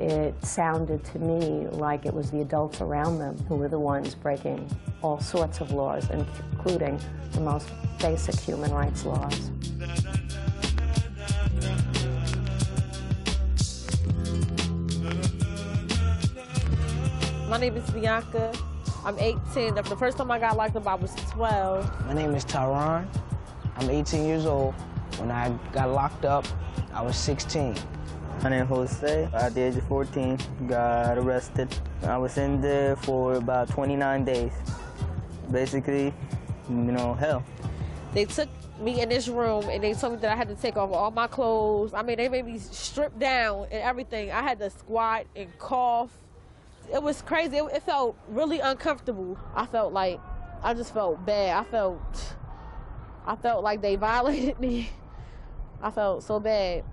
it 0.00 0.34
sounded 0.42 1.04
to 1.04 1.18
me 1.18 1.68
like 1.72 2.06
it 2.06 2.14
was 2.14 2.30
the 2.30 2.40
adults 2.40 2.80
around 2.80 3.18
them 3.18 3.36
who 3.48 3.56
were 3.56 3.68
the 3.68 3.78
ones 3.78 4.14
breaking 4.14 4.66
all 5.02 5.20
sorts 5.20 5.60
of 5.60 5.72
laws, 5.72 6.08
including 6.10 6.98
the 7.32 7.40
most 7.40 7.68
basic 7.98 8.34
human 8.40 8.70
rights 8.70 9.04
laws. 9.04 9.50
My 17.48 17.58
name 17.58 17.76
is 17.76 17.90
Bianca. 17.90 18.54
I'm 19.04 19.18
18. 19.18 19.74
The 19.74 19.82
first 19.98 20.16
time 20.16 20.30
I 20.30 20.38
got 20.38 20.56
locked 20.56 20.76
up, 20.76 20.86
I 20.86 20.94
was 20.94 21.14
12. 21.32 22.06
My 22.06 22.14
name 22.14 22.34
is 22.34 22.46
Tyron. 22.46 23.06
I'm 23.76 23.90
18 23.90 24.24
years 24.24 24.46
old. 24.46 24.72
When 25.18 25.30
I 25.30 25.50
got 25.72 25.90
locked 25.90 26.24
up, 26.24 26.46
I 26.94 27.02
was 27.02 27.16
16. 27.16 27.76
My 28.42 28.48
name 28.48 28.62
is 28.62 28.68
Jose. 28.68 29.28
At 29.34 29.54
the 29.54 29.60
age 29.60 29.76
of 29.76 29.84
14, 29.84 30.38
got 30.66 31.18
arrested. 31.18 31.68
I 32.04 32.16
was 32.16 32.38
in 32.38 32.62
there 32.62 32.96
for 32.96 33.34
about 33.34 33.68
29 33.68 34.24
days. 34.24 34.52
Basically, 35.50 36.14
you 36.70 36.74
know, 36.74 37.12
hell. 37.12 37.44
They 38.14 38.24
took 38.24 38.48
me 38.80 39.02
in 39.02 39.10
this 39.10 39.28
room 39.28 39.68
and 39.68 39.84
they 39.84 39.92
told 39.92 40.14
me 40.14 40.20
that 40.20 40.32
I 40.32 40.36
had 40.36 40.48
to 40.48 40.54
take 40.54 40.78
off 40.78 40.90
all 40.90 41.10
my 41.10 41.26
clothes. 41.26 41.92
I 41.92 42.00
mean, 42.00 42.16
they 42.16 42.30
made 42.30 42.46
me 42.46 42.58
strip 42.58 43.18
down 43.18 43.66
and 43.70 43.82
everything. 43.82 44.30
I 44.30 44.40
had 44.40 44.58
to 44.60 44.70
squat 44.70 45.26
and 45.36 45.50
cough. 45.58 46.10
It 46.90 47.02
was 47.02 47.20
crazy. 47.20 47.58
It, 47.58 47.64
it 47.74 47.82
felt 47.82 48.16
really 48.26 48.60
uncomfortable. 48.60 49.38
I 49.54 49.66
felt 49.66 49.92
like, 49.92 50.18
I 50.62 50.72
just 50.72 50.94
felt 50.94 51.26
bad. 51.26 51.58
I 51.58 51.70
felt, 51.70 52.34
I 53.26 53.36
felt 53.36 53.62
like 53.62 53.82
they 53.82 53.96
violated 53.96 54.58
me. 54.58 54.88
I 55.82 55.90
felt 55.90 56.22
so 56.22 56.40
bad. 56.40 56.84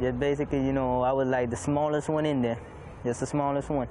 Just 0.00 0.20
basically, 0.20 0.64
you 0.64 0.72
know, 0.72 1.02
I 1.02 1.12
was 1.12 1.26
like 1.26 1.50
the 1.50 1.56
smallest 1.56 2.08
one 2.08 2.26
in 2.26 2.42
there, 2.42 2.58
just 3.04 3.20
the 3.20 3.26
smallest 3.26 3.68
one. 3.68 3.88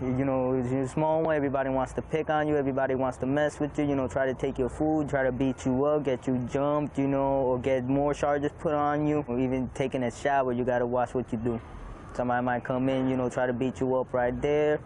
You 0.00 0.24
know, 0.24 0.54
you're 0.54 0.88
small 0.88 1.22
one, 1.22 1.36
everybody 1.36 1.70
wants 1.70 1.92
to 1.92 2.02
pick 2.02 2.28
on 2.28 2.48
you, 2.48 2.56
everybody 2.56 2.96
wants 2.96 3.18
to 3.18 3.26
mess 3.26 3.60
with 3.60 3.78
you, 3.78 3.84
you 3.84 3.94
know, 3.94 4.08
try 4.08 4.26
to 4.26 4.34
take 4.34 4.58
your 4.58 4.68
food, 4.68 5.08
try 5.08 5.22
to 5.22 5.30
beat 5.30 5.64
you 5.64 5.84
up, 5.84 6.02
get 6.02 6.26
you 6.26 6.38
jumped, 6.52 6.98
you 6.98 7.06
know, 7.06 7.42
or 7.42 7.58
get 7.60 7.84
more 7.84 8.12
charges 8.12 8.50
put 8.58 8.74
on 8.74 9.06
you. 9.06 9.24
Or 9.28 9.38
even 9.38 9.70
taking 9.74 10.02
a 10.02 10.10
shower, 10.10 10.50
you 10.52 10.64
gotta 10.64 10.86
watch 10.86 11.14
what 11.14 11.30
you 11.30 11.38
do. 11.38 11.60
Somebody 12.14 12.44
might 12.44 12.64
come 12.64 12.88
in, 12.88 13.08
you 13.08 13.16
know, 13.16 13.28
try 13.28 13.46
to 13.46 13.52
beat 13.52 13.78
you 13.78 13.94
up 13.94 14.12
right 14.12 14.40
there. 14.42 14.80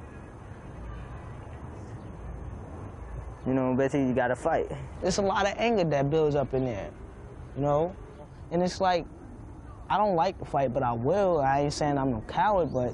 You 3.47 3.55
know, 3.55 3.75
basically 3.75 4.09
you 4.09 4.15
gotta 4.15 4.37
fight. 4.37 4.71
There's 5.01 5.17
a 5.17 5.23
lot 5.23 5.47
of 5.47 5.55
anger 5.57 5.85
that 5.85 6.11
builds 6.11 6.37
up 6.37 6.53
in 6.53 6.67
there, 6.67 6.91
you 7.55 7.63
know? 7.63 7.97
And 8.51 8.63
it's 8.63 8.83
like, 8.83 9.07
I 9.89 9.99
don't 9.99 10.17
like 10.17 10.39
to 10.41 10.45
fight, 10.45 10.75
but 10.75 10.83
I 10.83 10.93
will. 10.93 11.41
I 11.41 11.61
ain't 11.61 11.73
saying 11.73 11.97
I'm 11.97 12.11
no 12.11 12.23
coward, 12.27 12.73
but 12.73 12.93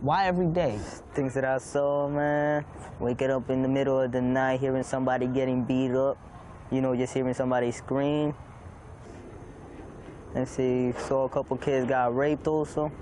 why 0.00 0.26
every 0.26 0.46
day? 0.46 0.78
Things 1.14 1.34
that 1.34 1.44
I 1.44 1.58
saw, 1.58 2.08
man. 2.08 2.64
Waking 3.00 3.30
up 3.30 3.50
in 3.50 3.62
the 3.62 3.68
middle 3.68 4.00
of 4.00 4.12
the 4.12 4.20
night, 4.20 4.60
hearing 4.60 4.84
somebody 4.84 5.26
getting 5.26 5.64
beat 5.64 5.90
up. 5.90 6.16
You 6.70 6.80
know, 6.80 6.94
just 6.94 7.14
hearing 7.14 7.34
somebody 7.34 7.72
scream. 7.72 8.34
And 10.34 10.46
see, 10.48 10.92
saw 11.06 11.24
a 11.24 11.28
couple 11.28 11.56
kids 11.56 11.88
got 11.88 12.14
raped 12.14 12.46
also. 12.46 12.92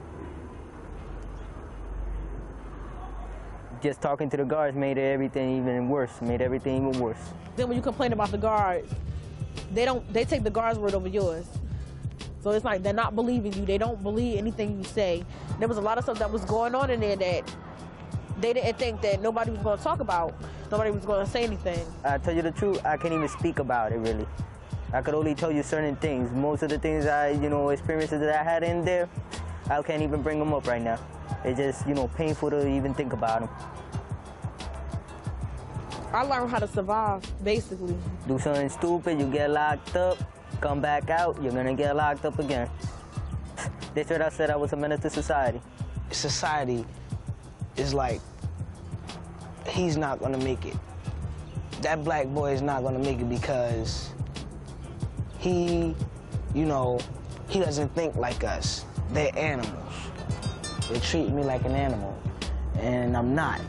Just 3.82 4.00
talking 4.00 4.30
to 4.30 4.36
the 4.36 4.44
guards 4.44 4.76
made 4.76 4.96
everything 4.96 5.58
even 5.58 5.88
worse. 5.88 6.20
Made 6.22 6.40
everything 6.40 6.88
even 6.88 7.00
worse. 7.00 7.32
Then 7.56 7.68
when 7.68 7.76
you 7.76 7.82
complain 7.82 8.12
about 8.12 8.30
the 8.30 8.38
guards, 8.38 8.90
they 9.72 9.84
don't. 9.84 10.10
They 10.12 10.24
take 10.24 10.44
the 10.44 10.50
guards' 10.50 10.78
word 10.78 10.94
over 10.94 11.08
yours. 11.08 11.46
So 12.42 12.50
it's 12.50 12.64
like 12.64 12.82
they're 12.82 12.92
not 12.92 13.14
believing 13.14 13.52
you. 13.52 13.64
They 13.64 13.78
don't 13.78 14.02
believe 14.02 14.36
anything 14.36 14.78
you 14.78 14.84
say. 14.84 15.24
There 15.60 15.68
was 15.68 15.78
a 15.78 15.80
lot 15.80 15.96
of 15.98 16.04
stuff 16.04 16.18
that 16.18 16.30
was 16.30 16.44
going 16.44 16.74
on 16.74 16.90
in 16.90 17.00
there 17.00 17.16
that 17.16 17.56
they 18.40 18.52
didn't 18.52 18.78
think 18.78 19.00
that 19.02 19.22
nobody 19.22 19.52
was 19.52 19.60
going 19.60 19.78
to 19.78 19.84
talk 19.84 20.00
about. 20.00 20.34
Nobody 20.70 20.90
was 20.90 21.04
going 21.04 21.24
to 21.24 21.30
say 21.30 21.44
anything. 21.44 21.86
I 22.04 22.18
tell 22.18 22.34
you 22.34 22.42
the 22.42 22.50
truth, 22.50 22.84
I 22.84 22.96
can't 22.96 23.14
even 23.14 23.28
speak 23.28 23.60
about 23.60 23.92
it 23.92 23.98
really. 23.98 24.26
I 24.92 25.02
could 25.02 25.14
only 25.14 25.34
tell 25.34 25.52
you 25.52 25.62
certain 25.62 25.96
things. 25.96 26.32
Most 26.32 26.62
of 26.62 26.68
the 26.68 26.78
things 26.78 27.06
I, 27.06 27.30
you 27.30 27.48
know, 27.48 27.68
experiences 27.70 28.20
that 28.20 28.34
I 28.34 28.42
had 28.42 28.62
in 28.64 28.84
there, 28.84 29.08
I 29.70 29.80
can't 29.82 30.02
even 30.02 30.20
bring 30.20 30.38
them 30.38 30.52
up 30.52 30.66
right 30.66 30.82
now. 30.82 30.98
It's 31.44 31.58
just, 31.58 31.86
you 31.86 31.94
know, 31.94 32.08
painful 32.08 32.50
to 32.50 32.68
even 32.68 32.92
think 32.92 33.12
about 33.12 33.40
them. 33.40 33.48
I 36.12 36.22
learned 36.22 36.50
how 36.50 36.58
to 36.58 36.68
survive, 36.68 37.22
basically. 37.42 37.96
Do 38.28 38.38
something 38.38 38.68
stupid, 38.68 39.18
you 39.18 39.30
get 39.30 39.50
locked 39.50 39.96
up, 39.96 40.18
come 40.62 40.80
back 40.80 41.10
out, 41.10 41.42
you're 41.42 41.52
gonna 41.52 41.74
get 41.74 41.94
locked 41.96 42.24
up 42.24 42.38
again. 42.38 42.70
They 43.94 44.04
said 44.04 44.22
I 44.22 44.28
said 44.30 44.48
I 44.48 44.56
was 44.56 44.72
a 44.72 44.76
menace 44.76 45.00
to 45.00 45.10
society. 45.10 45.60
Society 46.12 46.86
is 47.76 47.92
like, 47.92 48.20
he's 49.66 49.96
not 49.96 50.20
gonna 50.20 50.38
make 50.38 50.64
it. 50.64 50.76
That 51.82 52.04
black 52.04 52.28
boy 52.28 52.52
is 52.52 52.62
not 52.62 52.82
gonna 52.82 53.00
make 53.00 53.18
it 53.18 53.28
because 53.28 54.10
he, 55.38 55.96
you 56.54 56.64
know, 56.64 57.00
he 57.48 57.58
doesn't 57.58 57.92
think 57.94 58.14
like 58.14 58.44
us. 58.44 58.84
They're 59.12 59.36
animals. 59.36 59.92
They 60.88 61.00
treat 61.00 61.28
me 61.30 61.42
like 61.42 61.64
an 61.64 61.74
animal, 61.74 62.16
and 62.78 63.16
I'm 63.16 63.34
not. 63.34 63.60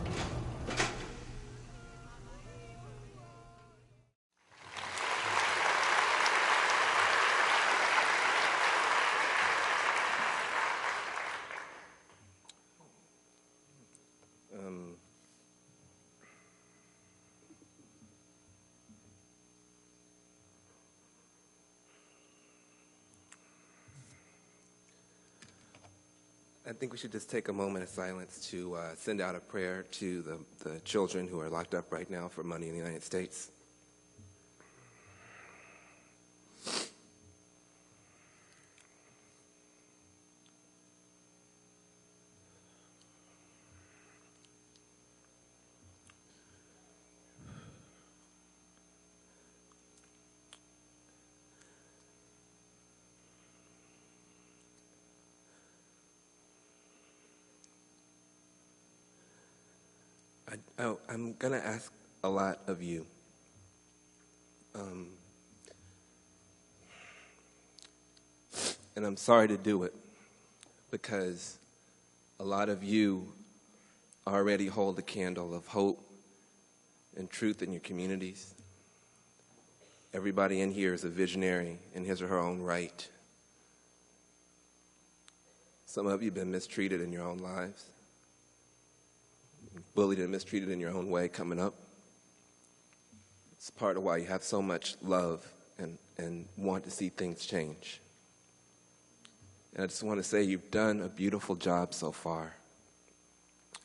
I 26.74 26.76
think 26.76 26.92
we 26.92 26.98
should 26.98 27.12
just 27.12 27.30
take 27.30 27.50
a 27.50 27.54
moment 27.54 27.84
of 27.84 27.90
silence 27.90 28.48
to 28.50 28.74
uh, 28.74 28.96
send 28.96 29.22
out 29.22 29.36
a 29.36 29.40
prayer 29.40 29.86
to 29.92 30.24
the, 30.24 30.40
the 30.68 30.80
children 30.80 31.28
who 31.28 31.40
are 31.40 31.48
locked 31.48 31.76
up 31.76 31.92
right 31.92 32.10
now 32.10 32.28
for 32.28 32.44
money 32.44 32.66
in 32.66 32.72
the 32.72 32.80
United 32.80 33.04
States. 33.04 33.52
I, 60.54 60.84
oh, 60.84 61.00
I'm 61.14 61.34
going 61.34 61.54
to 61.54 61.64
ask 61.64 61.94
a 62.24 62.30
lot 62.30 62.62
of 62.66 62.82
you. 62.82 63.06
Um, 64.74 65.10
and 68.96 69.06
I'm 69.06 69.18
sorry 69.18 69.48
to 69.50 69.58
do 69.58 69.84
it 69.84 69.94
because 70.90 71.60
a 72.40 72.44
lot 72.44 72.68
of 72.68 72.84
you 72.84 73.32
already 74.26 74.66
hold 74.66 74.96
the 74.96 75.04
candle 75.04 75.54
of 75.54 75.68
hope 75.68 76.04
and 77.16 77.30
truth 77.30 77.62
in 77.62 77.72
your 77.72 77.82
communities. 77.82 78.56
Everybody 80.16 80.62
in 80.62 80.72
here 80.72 80.96
is 80.96 81.04
a 81.04 81.10
visionary 81.10 81.78
in 81.94 82.06
his 82.06 82.24
or 82.24 82.28
her 82.28 82.40
own 82.40 82.60
right. 82.60 83.08
Some 85.86 86.08
of 86.08 86.24
you 86.24 86.30
have 86.30 86.36
been 86.36 86.52
mistreated 86.52 87.02
in 87.02 87.12
your 87.12 87.28
own 87.28 87.38
lives 87.38 87.86
bullied 89.96 90.20
and 90.20 90.32
mistreated 90.32 90.70
in 90.70 90.80
your 90.80 90.92
own 90.92 91.10
way 91.10 91.28
coming 91.28 91.60
up. 91.60 91.74
It's 93.54 93.70
part 93.70 93.98
of 93.98 94.04
why 94.04 94.18
you 94.18 94.26
have 94.26 94.44
so 94.44 94.62
much 94.62 94.96
love 95.02 95.48
and, 95.78 95.98
and 96.18 96.48
want 96.58 96.84
to 96.86 96.92
see 96.92 97.10
things 97.10 97.46
change. 97.46 98.02
And 99.74 99.84
I 99.84 99.88
just 99.88 100.04
want 100.04 100.20
to 100.20 100.24
say 100.24 100.44
you've 100.44 100.72
done 100.72 101.02
a 101.02 101.10
beautiful 101.10 101.56
job 101.56 101.94
so 101.94 102.12
far. 102.12 102.54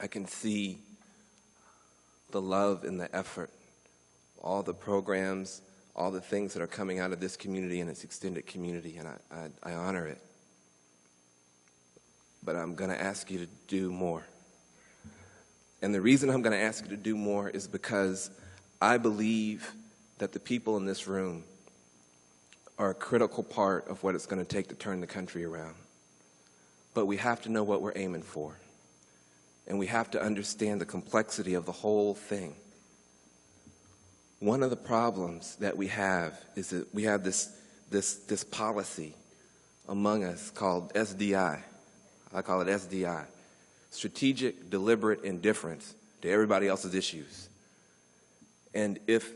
I 0.00 0.06
can 0.06 0.26
see 0.26 0.78
the 2.30 2.40
love 2.40 2.84
and 2.84 3.00
the 3.00 3.14
effort, 3.14 3.50
all 4.42 4.62
the 4.62 4.74
programs, 4.74 5.62
all 5.96 6.10
the 6.10 6.20
things 6.20 6.54
that 6.54 6.62
are 6.62 6.68
coming 6.68 7.00
out 7.00 7.12
of 7.12 7.20
this 7.20 7.36
community 7.36 7.80
and 7.80 7.90
its 7.90 8.04
extended 8.04 8.46
community, 8.46 8.96
and 8.98 9.08
I, 9.08 9.16
I, 9.64 9.72
I 9.72 9.74
honor 9.74 10.06
it. 10.06 10.18
But 12.44 12.54
I'm 12.54 12.74
going 12.74 12.90
to 12.90 13.00
ask 13.00 13.30
you 13.30 13.38
to 13.38 13.48
do 13.66 13.90
more. 13.90 14.24
And 15.80 15.94
the 15.94 16.00
reason 16.00 16.28
I'm 16.30 16.42
going 16.42 16.58
to 16.58 16.62
ask 16.62 16.84
you 16.84 16.90
to 16.90 16.96
do 16.96 17.16
more 17.16 17.48
is 17.48 17.68
because 17.68 18.30
I 18.80 18.98
believe 18.98 19.72
that 20.18 20.32
the 20.32 20.40
people 20.40 20.76
in 20.76 20.86
this 20.86 21.06
room 21.06 21.44
are 22.78 22.90
a 22.90 22.94
critical 22.94 23.42
part 23.42 23.88
of 23.88 24.02
what 24.02 24.14
it's 24.14 24.26
going 24.26 24.44
to 24.44 24.48
take 24.48 24.68
to 24.68 24.74
turn 24.74 25.00
the 25.00 25.06
country 25.06 25.44
around. 25.44 25.74
But 26.94 27.06
we 27.06 27.16
have 27.18 27.42
to 27.42 27.48
know 27.48 27.62
what 27.62 27.80
we're 27.80 27.92
aiming 27.96 28.22
for. 28.22 28.56
And 29.66 29.78
we 29.78 29.86
have 29.86 30.10
to 30.12 30.22
understand 30.22 30.80
the 30.80 30.86
complexity 30.86 31.54
of 31.54 31.66
the 31.66 31.72
whole 31.72 32.14
thing. 32.14 32.54
One 34.40 34.62
of 34.62 34.70
the 34.70 34.76
problems 34.76 35.56
that 35.56 35.76
we 35.76 35.88
have 35.88 36.38
is 36.56 36.70
that 36.70 36.92
we 36.94 37.04
have 37.04 37.22
this, 37.22 37.52
this, 37.90 38.14
this 38.14 38.44
policy 38.44 39.14
among 39.88 40.24
us 40.24 40.50
called 40.50 40.92
SDI. 40.94 41.62
I 42.32 42.42
call 42.42 42.60
it 42.62 42.68
SDI 42.68 43.26
strategic, 43.90 44.70
deliberate 44.70 45.24
indifference 45.24 45.94
to 46.22 46.30
everybody 46.30 46.68
else's 46.68 46.94
issues. 46.94 47.48
And 48.74 48.98
if 49.06 49.32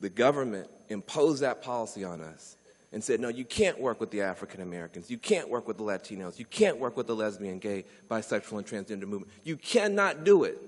the 0.00 0.08
government 0.08 0.68
imposed 0.88 1.42
that 1.42 1.62
policy 1.62 2.04
on 2.04 2.20
us 2.20 2.56
and 2.92 3.02
said, 3.02 3.20
no, 3.20 3.28
you 3.28 3.44
can't 3.44 3.78
work 3.80 4.00
with 4.00 4.10
the 4.10 4.22
African 4.22 4.60
Americans, 4.60 5.10
you 5.10 5.18
can't 5.18 5.48
work 5.48 5.66
with 5.66 5.76
the 5.76 5.82
Latinos, 5.82 6.38
you 6.38 6.44
can't 6.44 6.78
work 6.78 6.96
with 6.96 7.06
the 7.06 7.14
lesbian, 7.14 7.58
gay, 7.58 7.84
bisexual, 8.10 8.58
and 8.58 8.66
transgender 8.66 9.06
movement, 9.06 9.30
you 9.44 9.56
cannot 9.56 10.24
do 10.24 10.44
it, 10.44 10.58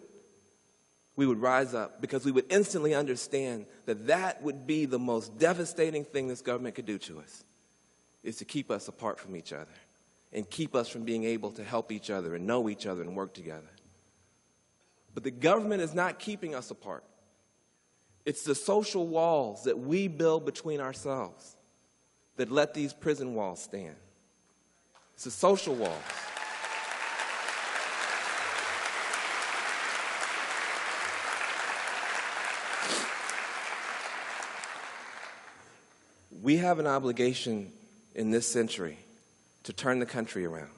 we 1.16 1.26
would 1.26 1.40
rise 1.40 1.74
up 1.74 2.00
because 2.00 2.24
we 2.24 2.30
would 2.30 2.44
instantly 2.48 2.94
understand 2.94 3.66
that 3.86 4.06
that 4.06 4.40
would 4.42 4.66
be 4.66 4.84
the 4.84 4.98
most 4.98 5.36
devastating 5.38 6.04
thing 6.04 6.28
this 6.28 6.40
government 6.40 6.76
could 6.76 6.86
do 6.86 6.98
to 6.98 7.18
us, 7.18 7.44
is 8.22 8.36
to 8.36 8.44
keep 8.44 8.70
us 8.70 8.86
apart 8.86 9.18
from 9.18 9.34
each 9.34 9.52
other 9.52 9.66
and 10.32 10.48
keep 10.48 10.74
us 10.74 10.88
from 10.88 11.04
being 11.04 11.24
able 11.24 11.50
to 11.52 11.64
help 11.64 11.90
each 11.90 12.10
other 12.10 12.34
and 12.34 12.46
know 12.46 12.68
each 12.68 12.86
other 12.86 13.02
and 13.02 13.16
work 13.16 13.32
together. 13.32 13.68
But 15.14 15.24
the 15.24 15.30
government 15.30 15.82
is 15.82 15.94
not 15.94 16.18
keeping 16.18 16.54
us 16.54 16.70
apart. 16.70 17.04
It's 18.24 18.44
the 18.44 18.54
social 18.54 19.06
walls 19.06 19.64
that 19.64 19.78
we 19.78 20.06
build 20.06 20.44
between 20.44 20.80
ourselves 20.80 21.56
that 22.36 22.50
let 22.50 22.74
these 22.74 22.92
prison 22.92 23.34
walls 23.34 23.62
stand. 23.62 23.96
It's 25.14 25.24
the 25.24 25.30
social 25.30 25.74
walls. 25.74 25.96
We 36.42 36.58
have 36.58 36.78
an 36.78 36.86
obligation 36.86 37.72
in 38.14 38.30
this 38.30 38.46
century 38.46 38.98
to 39.68 39.72
turn 39.74 39.98
the 39.98 40.06
country 40.06 40.46
around. 40.46 40.70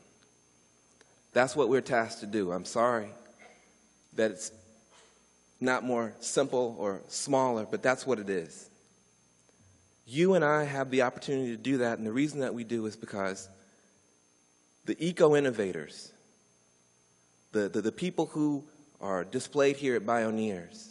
That's 1.33 1.55
what 1.55 1.69
we're 1.69 1.81
tasked 1.81 2.23
to 2.23 2.27
do. 2.27 2.51
I'm 2.51 2.65
sorry 2.65 3.07
that 4.17 4.33
it's 4.33 4.51
not 5.61 5.85
more 5.85 6.13
simple 6.19 6.75
or 6.77 7.01
smaller, 7.07 7.69
but 7.71 7.85
that's 7.85 8.05
what 8.05 8.19
it 8.19 8.29
is. 8.29 8.69
You 10.09 10.35
and 10.35 10.45
I 10.45 10.65
have 10.65 10.91
the 10.91 11.03
opportunity 11.03 11.57
to 11.57 11.63
do 11.63 11.79
that, 11.79 11.99
and 11.99 12.07
the 12.07 12.11
reason 12.11 12.41
that 12.41 12.53
we 12.53 12.65
do 12.65 12.85
is 12.87 12.97
because 12.97 13.49
the 14.87 14.97
eco 14.99 15.37
innovators, 15.37 16.11
the, 17.53 17.69
the, 17.69 17.83
the, 17.83 17.93
people 17.93 18.27
who 18.27 18.65
are 19.01 19.23
displayed 19.23 19.77
here 19.77 19.95
at 19.95 20.03
Bioneers, 20.03 20.91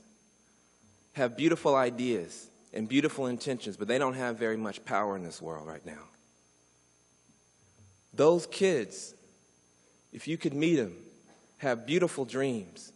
have 1.12 1.36
beautiful 1.36 1.76
ideas 1.76 2.48
and 2.74 2.88
beautiful 2.88 3.28
intentions, 3.28 3.76
but 3.76 3.90
they 3.90 3.98
don't 3.98 4.14
have 4.14 4.38
very 4.38 4.56
much 4.56 4.86
power 4.86 5.18
in 5.18 5.24
this 5.26 5.42
world 5.42 5.68
right 5.68 5.86
now. 5.86 6.09
Those 8.20 8.48
kids, 8.48 9.14
if 10.12 10.28
you 10.28 10.38
could 10.38 10.54
meet 10.54 10.76
them, 10.76 10.94
have 11.60 11.86
beautiful 11.86 12.26
dreams 12.26 12.92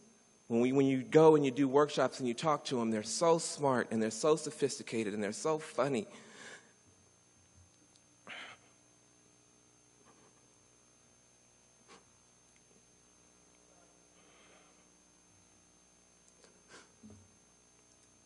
when, 0.50 0.60
we, 0.60 0.74
when 0.74 0.86
you 0.86 1.02
go 1.02 1.38
and 1.38 1.46
you 1.46 1.50
do 1.50 1.66
workshops 1.66 2.20
and 2.20 2.28
you 2.28 2.34
talk 2.34 2.66
to 2.66 2.76
them, 2.76 2.92
they're 2.92 3.04
so 3.04 3.38
smart 3.38 3.88
and 3.90 4.04
they're 4.04 4.12
so 4.12 4.36
sophisticated 4.36 5.14
and 5.14 5.24
they're 5.24 5.32
so 5.32 5.60
funny. 5.60 6.08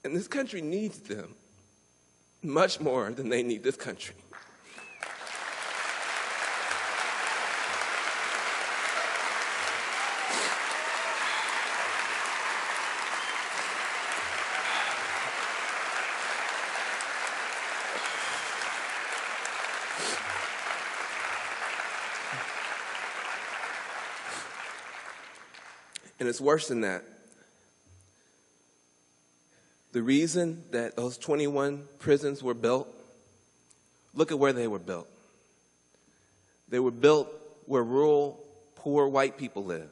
And 0.04 0.16
this 0.16 0.28
country 0.28 0.64
needs 0.64 0.98
them 0.98 1.36
much 2.42 2.80
more 2.80 3.12
than 3.12 3.30
they 3.30 3.44
need 3.44 3.64
this 3.64 3.76
country. 3.76 4.16
And 26.28 26.32
it's 26.34 26.42
worse 26.42 26.68
than 26.68 26.82
that. 26.82 27.06
The 29.94 30.02
reason 30.02 30.62
that 30.72 30.98
those 30.98 31.18
21 31.18 31.88
prisons 32.00 32.44
were 32.44 32.54
built, 32.54 32.94
look 34.14 34.34
at 34.34 34.38
where 34.38 34.52
they 34.52 34.68
were 34.68 34.78
built. 34.78 35.08
They 36.68 36.80
were 36.80 36.92
built 36.92 37.30
where 37.66 37.82
rural, 37.82 38.44
poor 38.76 39.08
white 39.08 39.38
people 39.38 39.64
live. 39.64 39.88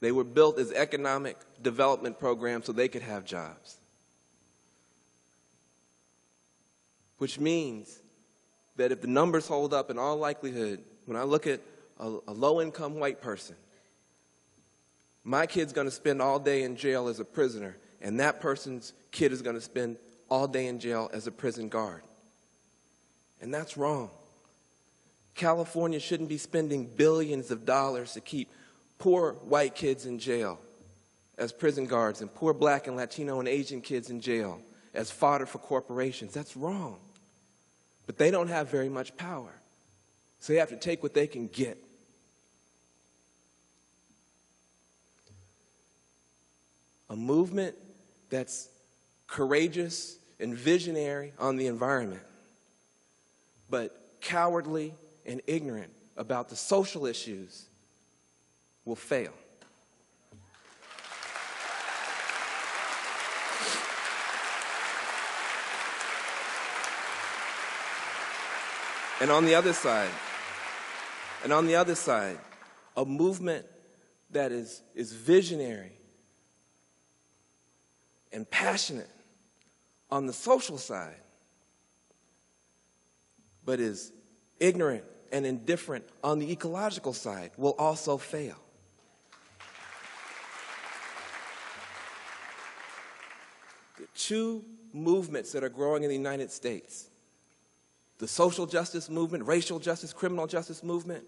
They 0.00 0.10
were 0.10 0.24
built 0.24 0.58
as 0.58 0.72
economic 0.72 1.36
development 1.60 2.18
programs 2.18 2.64
so 2.64 2.72
they 2.72 2.88
could 2.88 3.02
have 3.02 3.26
jobs. 3.26 3.76
Which 7.18 7.38
means 7.38 7.98
that 8.76 8.90
if 8.90 9.02
the 9.02 9.06
numbers 9.06 9.46
hold 9.46 9.74
up, 9.74 9.90
in 9.90 9.98
all 9.98 10.16
likelihood, 10.16 10.82
when 11.04 11.18
I 11.18 11.24
look 11.24 11.46
at 11.46 11.60
a, 12.00 12.06
a 12.26 12.32
low 12.32 12.62
income 12.62 12.94
white 12.94 13.20
person, 13.20 13.54
my 15.28 15.46
kid's 15.46 15.74
going 15.74 15.86
to 15.86 15.90
spend 15.90 16.22
all 16.22 16.38
day 16.38 16.62
in 16.62 16.74
jail 16.74 17.06
as 17.06 17.20
a 17.20 17.24
prisoner, 17.24 17.76
and 18.00 18.18
that 18.18 18.40
person's 18.40 18.94
kid 19.12 19.30
is 19.30 19.42
going 19.42 19.56
to 19.56 19.60
spend 19.60 19.98
all 20.30 20.48
day 20.48 20.68
in 20.68 20.80
jail 20.80 21.10
as 21.12 21.26
a 21.26 21.30
prison 21.30 21.68
guard. 21.68 22.00
And 23.42 23.52
that's 23.52 23.76
wrong. 23.76 24.08
California 25.34 26.00
shouldn't 26.00 26.30
be 26.30 26.38
spending 26.38 26.86
billions 26.86 27.50
of 27.50 27.66
dollars 27.66 28.14
to 28.14 28.22
keep 28.22 28.50
poor 28.98 29.32
white 29.44 29.74
kids 29.74 30.06
in 30.06 30.18
jail 30.18 30.58
as 31.36 31.52
prison 31.52 31.84
guards 31.84 32.22
and 32.22 32.34
poor 32.34 32.54
black 32.54 32.86
and 32.86 32.96
Latino 32.96 33.38
and 33.38 33.48
Asian 33.48 33.82
kids 33.82 34.08
in 34.08 34.22
jail 34.22 34.62
as 34.94 35.10
fodder 35.10 35.44
for 35.44 35.58
corporations. 35.58 36.32
That's 36.32 36.56
wrong. 36.56 36.96
But 38.06 38.16
they 38.16 38.30
don't 38.30 38.48
have 38.48 38.70
very 38.70 38.88
much 38.88 39.14
power. 39.18 39.52
So 40.40 40.54
they 40.54 40.58
have 40.58 40.70
to 40.70 40.76
take 40.76 41.02
what 41.02 41.12
they 41.12 41.26
can 41.26 41.48
get. 41.48 41.76
A 47.10 47.16
movement 47.16 47.74
that's 48.30 48.68
courageous 49.26 50.16
and 50.40 50.54
visionary 50.54 51.32
on 51.38 51.56
the 51.56 51.66
environment, 51.66 52.22
but 53.70 53.96
cowardly 54.20 54.94
and 55.26 55.40
ignorant 55.46 55.90
about 56.16 56.48
the 56.48 56.56
social 56.56 57.06
issues 57.06 57.66
will 58.84 58.96
fail. 58.96 59.32
And 69.20 69.32
on 69.32 69.44
the 69.44 69.54
other 69.56 69.72
side, 69.72 70.10
and 71.42 71.52
on 71.52 71.66
the 71.66 71.74
other 71.74 71.96
side, 71.96 72.38
a 72.96 73.04
movement 73.04 73.66
that 74.30 74.52
is, 74.52 74.80
is 74.94 75.12
visionary 75.12 75.97
and 78.32 78.48
passionate 78.50 79.10
on 80.10 80.26
the 80.26 80.32
social 80.32 80.78
side, 80.78 81.20
but 83.64 83.80
is 83.80 84.12
ignorant 84.60 85.04
and 85.32 85.44
indifferent 85.44 86.04
on 86.24 86.38
the 86.38 86.50
ecological 86.50 87.12
side 87.12 87.50
will 87.56 87.74
also 87.78 88.16
fail. 88.16 88.56
The 93.98 94.06
two 94.14 94.64
movements 94.92 95.52
that 95.52 95.62
are 95.62 95.68
growing 95.68 96.02
in 96.02 96.08
the 96.08 96.16
United 96.16 96.50
States 96.50 97.10
the 98.18 98.26
social 98.26 98.66
justice 98.66 99.08
movement, 99.08 99.46
racial 99.46 99.78
justice, 99.78 100.12
criminal 100.12 100.48
justice 100.48 100.82
movement 100.82 101.24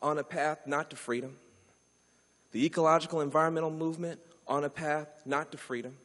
on 0.00 0.18
a 0.18 0.22
path 0.22 0.60
not 0.64 0.88
to 0.90 0.96
freedom, 0.96 1.36
the 2.52 2.64
ecological 2.64 3.20
environmental 3.20 3.70
movement 3.70 4.20
on 4.46 4.62
a 4.62 4.70
path 4.70 5.08
not 5.26 5.50
to 5.50 5.58
freedom 5.58 5.96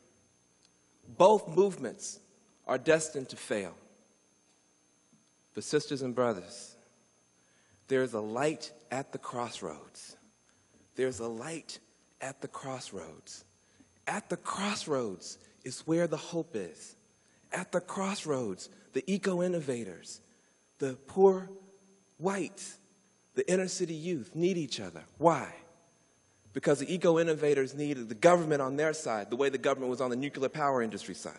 both 1.08 1.48
movements 1.48 2.20
are 2.68 2.78
destined 2.78 3.30
to 3.30 3.36
fail. 3.36 3.76
But, 5.54 5.64
sisters 5.64 6.02
and 6.02 6.14
brothers, 6.14 6.76
there's 7.88 8.14
a 8.14 8.20
light 8.20 8.72
at 8.92 9.12
the 9.12 9.18
crossroads. 9.18 10.18
There's 10.96 11.20
a 11.20 11.28
light 11.28 11.80
at 12.22 12.42
the 12.42 12.48
crossroads. 12.48 13.46
At 14.08 14.30
the 14.30 14.38
crossroads 14.38 15.38
is 15.64 15.82
where 15.82 16.08
the 16.08 16.18
hope 16.18 16.56
is. 16.56 16.96
At 17.52 17.72
the 17.72 17.82
crossroads, 17.82 18.70
the 18.94 19.04
eco 19.12 19.42
innovators, 19.42 20.22
the 20.80 20.98
poor 21.08 21.50
whites, 22.18 22.78
the 23.36 23.50
inner 23.52 23.68
city 23.68 23.94
youth 23.94 24.36
need 24.36 24.58
each 24.58 24.80
other. 24.80 25.04
Why? 25.18 25.54
Because 26.56 26.80
the 26.80 26.92
eco 26.92 27.20
innovators 27.20 27.76
needed 27.76 28.08
the 28.08 28.16
government 28.16 28.62
on 28.62 28.78
their 28.78 28.94
side, 28.94 29.30
the 29.30 29.36
way 29.36 29.50
the 29.50 29.58
government 29.58 29.90
was 29.90 30.00
on 30.00 30.10
the 30.10 30.16
nuclear 30.16 30.48
power 30.48 30.82
industry 30.82 31.14
side. 31.14 31.34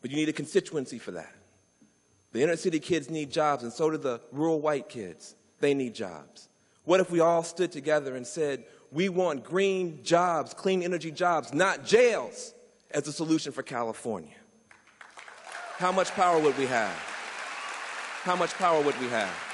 But 0.00 0.10
you 0.10 0.16
need 0.16 0.30
a 0.30 0.32
constituency 0.32 0.98
for 0.98 1.10
that. 1.10 1.34
The 2.32 2.42
inner 2.42 2.56
city 2.56 2.80
kids 2.80 3.10
need 3.10 3.30
jobs, 3.30 3.62
and 3.62 3.70
so 3.70 3.90
do 3.90 3.98
the 3.98 4.22
rural 4.32 4.58
white 4.58 4.88
kids. 4.88 5.34
They 5.60 5.74
need 5.74 5.94
jobs. 5.94 6.48
What 6.84 7.00
if 7.00 7.10
we 7.10 7.20
all 7.20 7.42
stood 7.42 7.70
together 7.72 8.16
and 8.16 8.26
said, 8.26 8.64
we 8.90 9.10
want 9.10 9.44
green 9.44 10.02
jobs, 10.02 10.54
clean 10.54 10.82
energy 10.82 11.10
jobs, 11.10 11.52
not 11.52 11.84
jails, 11.84 12.54
as 12.92 13.06
a 13.08 13.12
solution 13.12 13.52
for 13.52 13.62
California? 13.62 14.36
How 15.76 15.92
much 15.92 16.10
power 16.12 16.40
would 16.40 16.56
we 16.56 16.64
have? 16.64 16.96
How 18.22 18.34
much 18.34 18.54
power 18.54 18.80
would 18.80 18.98
we 18.98 19.08
have? 19.08 19.45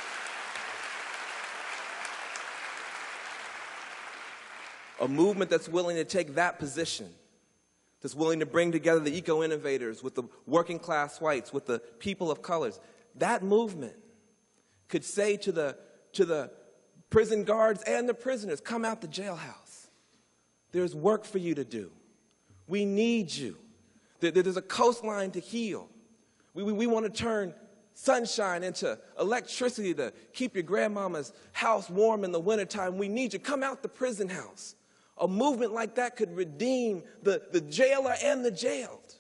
A 5.03 5.09
movement 5.09 5.51
that's 5.51 5.69
willing 5.69 5.97
to 5.97 6.05
take 6.05 6.37
that 6.37 6.61
position, 6.61 7.11
that's 8.01 8.15
willing 8.15 8.39
to 8.39 8.47
bring 8.47 8.71
together 8.71 9.01
the 9.01 9.15
eco 9.15 9.43
innovators 9.43 10.01
with 10.01 10.15
the 10.15 10.23
working 10.47 10.79
class 10.79 11.21
whites, 11.21 11.53
with 11.53 11.67
the 11.67 11.81
people 11.99 12.31
of 12.31 12.41
colors, 12.41 12.79
that 13.17 13.43
movement 13.43 13.97
could 14.89 15.05
say 15.05 15.37
to 15.37 15.51
the, 15.51 15.77
to 16.13 16.25
the 16.25 16.53
prison 17.11 17.43
guards 17.43 17.83
and 17.83 18.09
the 18.09 18.15
prisoners, 18.15 18.61
come 18.61 18.85
out 18.85 19.01
the 19.01 19.09
jailhouse. 19.09 19.89
There's 20.71 20.95
work 20.95 21.25
for 21.25 21.39
you 21.39 21.57
to 21.57 21.65
do. 21.65 21.91
We 22.69 22.85
need 22.85 23.35
you. 23.35 23.59
There's 24.21 24.57
a 24.57 24.63
coastline 24.63 25.33
to 25.33 25.41
heal. 25.41 25.89
We, 26.55 26.63
we, 26.63 26.73
we 26.73 26.87
want 26.87 27.07
to 27.07 27.11
turn 27.11 27.55
sunshine, 27.95 28.63
into 28.63 28.99
electricity 29.19 29.95
to 29.95 30.13
keep 30.33 30.55
your 30.55 30.63
grandmama's 30.63 31.33
house 31.53 31.91
warm 31.91 32.25
in 32.25 32.31
the 32.31 32.41
wintertime. 32.41 32.99
We 32.99 33.09
need 33.09 33.33
you. 33.33 33.41
Come 33.41 33.65
out 33.65 33.83
the 33.83 33.89
prison 33.89 34.29
house. 34.29 34.77
A 35.23 35.29
movement 35.29 35.73
like 35.73 35.95
that 35.95 36.17
could 36.17 36.37
redeem 36.37 37.05
the, 37.23 37.41
the 37.53 37.61
jailer 37.61 38.15
and 38.25 38.45
the 38.45 38.51
jailed 38.51 39.15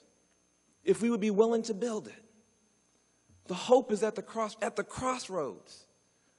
if 0.84 1.00
we 1.00 1.08
would 1.08 1.20
be 1.20 1.30
willing 1.30 1.62
to 1.62 1.74
build 1.74 2.08
it. 2.08 2.24
The 3.46 3.54
hope 3.54 3.92
is 3.92 4.02
at 4.02 4.16
the, 4.16 4.22
cross, 4.22 4.56
at 4.60 4.74
the 4.74 4.82
crossroads. 4.82 5.86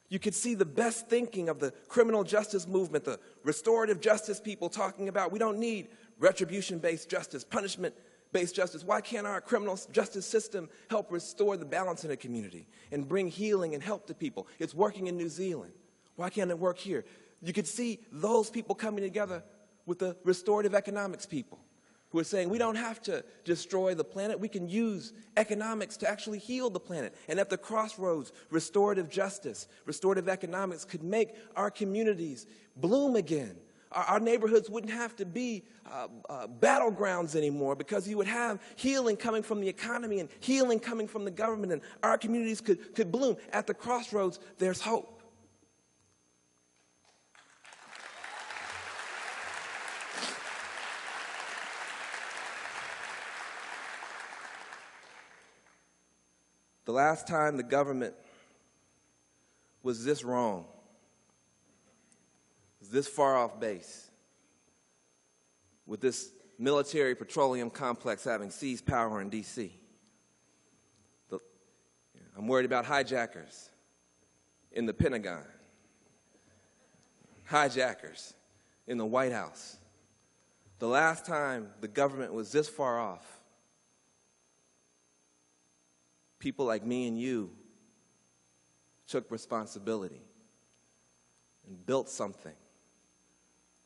You 0.09 0.19
could 0.19 0.35
see 0.35 0.53
the 0.53 0.65
best 0.65 1.07
thinking 1.07 1.47
of 1.47 1.59
the 1.59 1.71
criminal 1.87 2.25
justice 2.25 2.67
movement, 2.67 3.05
the 3.05 3.21
restorative 3.45 4.01
justice 4.01 4.41
people 4.41 4.67
talking 4.67 5.07
about 5.07 5.31
we 5.31 5.39
don't 5.39 5.59
need 5.59 5.87
retribution 6.19 6.77
based 6.77 7.09
justice, 7.09 7.45
punishment 7.45 7.95
based 8.33 8.55
justice. 8.55 8.83
Why 8.83 8.99
can't 8.99 9.25
our 9.25 9.39
criminal 9.39 9.79
justice 9.93 10.25
system 10.25 10.69
help 10.89 11.09
restore 11.09 11.55
the 11.55 11.65
balance 11.65 12.03
in 12.03 12.11
a 12.11 12.17
community 12.17 12.67
and 12.91 13.07
bring 13.07 13.29
healing 13.29 13.75
and 13.75 13.81
help 13.81 14.07
to 14.07 14.13
people? 14.13 14.47
It's 14.59 14.75
working 14.75 15.07
in 15.07 15.15
New 15.15 15.29
Zealand. 15.29 15.71
Why 16.17 16.29
can't 16.29 16.51
it 16.51 16.59
work 16.59 16.79
here? 16.79 17.05
You 17.41 17.53
could 17.53 17.67
see 17.67 17.99
those 18.11 18.49
people 18.49 18.75
coming 18.75 19.03
together 19.03 19.43
with 19.85 19.99
the 19.99 20.15
restorative 20.23 20.73
economics 20.75 21.25
people 21.25 21.59
who 22.09 22.19
are 22.19 22.23
saying 22.23 22.49
we 22.49 22.57
don't 22.57 22.75
have 22.75 23.01
to 23.01 23.23
destroy 23.43 23.95
the 23.95 24.03
planet. 24.03 24.39
We 24.39 24.47
can 24.47 24.67
use 24.67 25.13
economics 25.35 25.97
to 25.97 26.09
actually 26.09 26.39
heal 26.39 26.69
the 26.69 26.79
planet. 26.79 27.15
And 27.27 27.39
at 27.39 27.49
the 27.49 27.57
crossroads, 27.57 28.31
restorative 28.51 29.09
justice, 29.09 29.67
restorative 29.85 30.29
economics 30.29 30.85
could 30.85 31.03
make 31.03 31.35
our 31.55 31.71
communities 31.71 32.45
bloom 32.75 33.15
again 33.15 33.55
our, 33.93 34.03
our 34.03 34.19
neighborhoods 34.19 34.69
wouldn't 34.69 34.91
have 34.91 35.15
to 35.17 35.25
be 35.25 35.63
uh, 35.89 36.07
uh, 36.29 36.47
battlegrounds 36.47 37.35
anymore 37.35 37.75
because 37.75 38.07
you 38.07 38.17
would 38.17 38.27
have 38.27 38.61
healing 38.75 39.15
coming 39.15 39.43
from 39.43 39.61
the 39.61 39.67
economy 39.67 40.19
and 40.19 40.29
healing 40.39 40.79
coming 40.79 41.07
from 41.07 41.25
the 41.25 41.31
government, 41.31 41.71
and 41.71 41.81
our 42.01 42.17
communities 42.17 42.61
could, 42.61 42.93
could 42.95 43.11
bloom. 43.11 43.37
At 43.51 43.67
the 43.67 43.73
crossroads, 43.73 44.39
there's 44.57 44.81
hope. 44.81 45.21
The 56.93 56.97
last 56.97 57.25
time 57.25 57.57
the 57.57 57.63
government 57.63 58.13
was 59.81 60.05
this 60.05 60.23
wrong 60.23 60.65
this 62.91 63.07
far 63.07 63.35
off 63.35 63.59
base, 63.59 64.11
with 65.87 66.01
this 66.01 66.29
military 66.59 67.15
petroleum 67.15 67.71
complex 67.71 68.23
having 68.25 68.51
seized 68.51 68.85
power 68.85 69.21
in 69.21 69.31
D.C. 69.31 69.73
The, 71.29 71.39
I'm 72.37 72.47
worried 72.47 72.65
about 72.67 72.85
hijackers 72.85 73.71
in 74.71 74.85
the 74.85 74.93
Pentagon, 74.93 75.45
hijackers 77.45 78.35
in 78.85 78.99
the 78.99 79.05
White 79.07 79.31
House. 79.31 79.77
The 80.77 80.87
last 80.87 81.25
time 81.25 81.69
the 81.81 81.87
government 81.87 82.33
was 82.33 82.51
this 82.51 82.69
far 82.69 82.99
off, 82.99 83.39
people 86.43 86.65
like 86.65 86.85
me 86.85 87.07
and 87.07 87.17
you 87.17 87.49
took 89.07 89.31
responsibility 89.31 90.21
and 91.65 91.85
built 91.85 92.09
something 92.09 92.55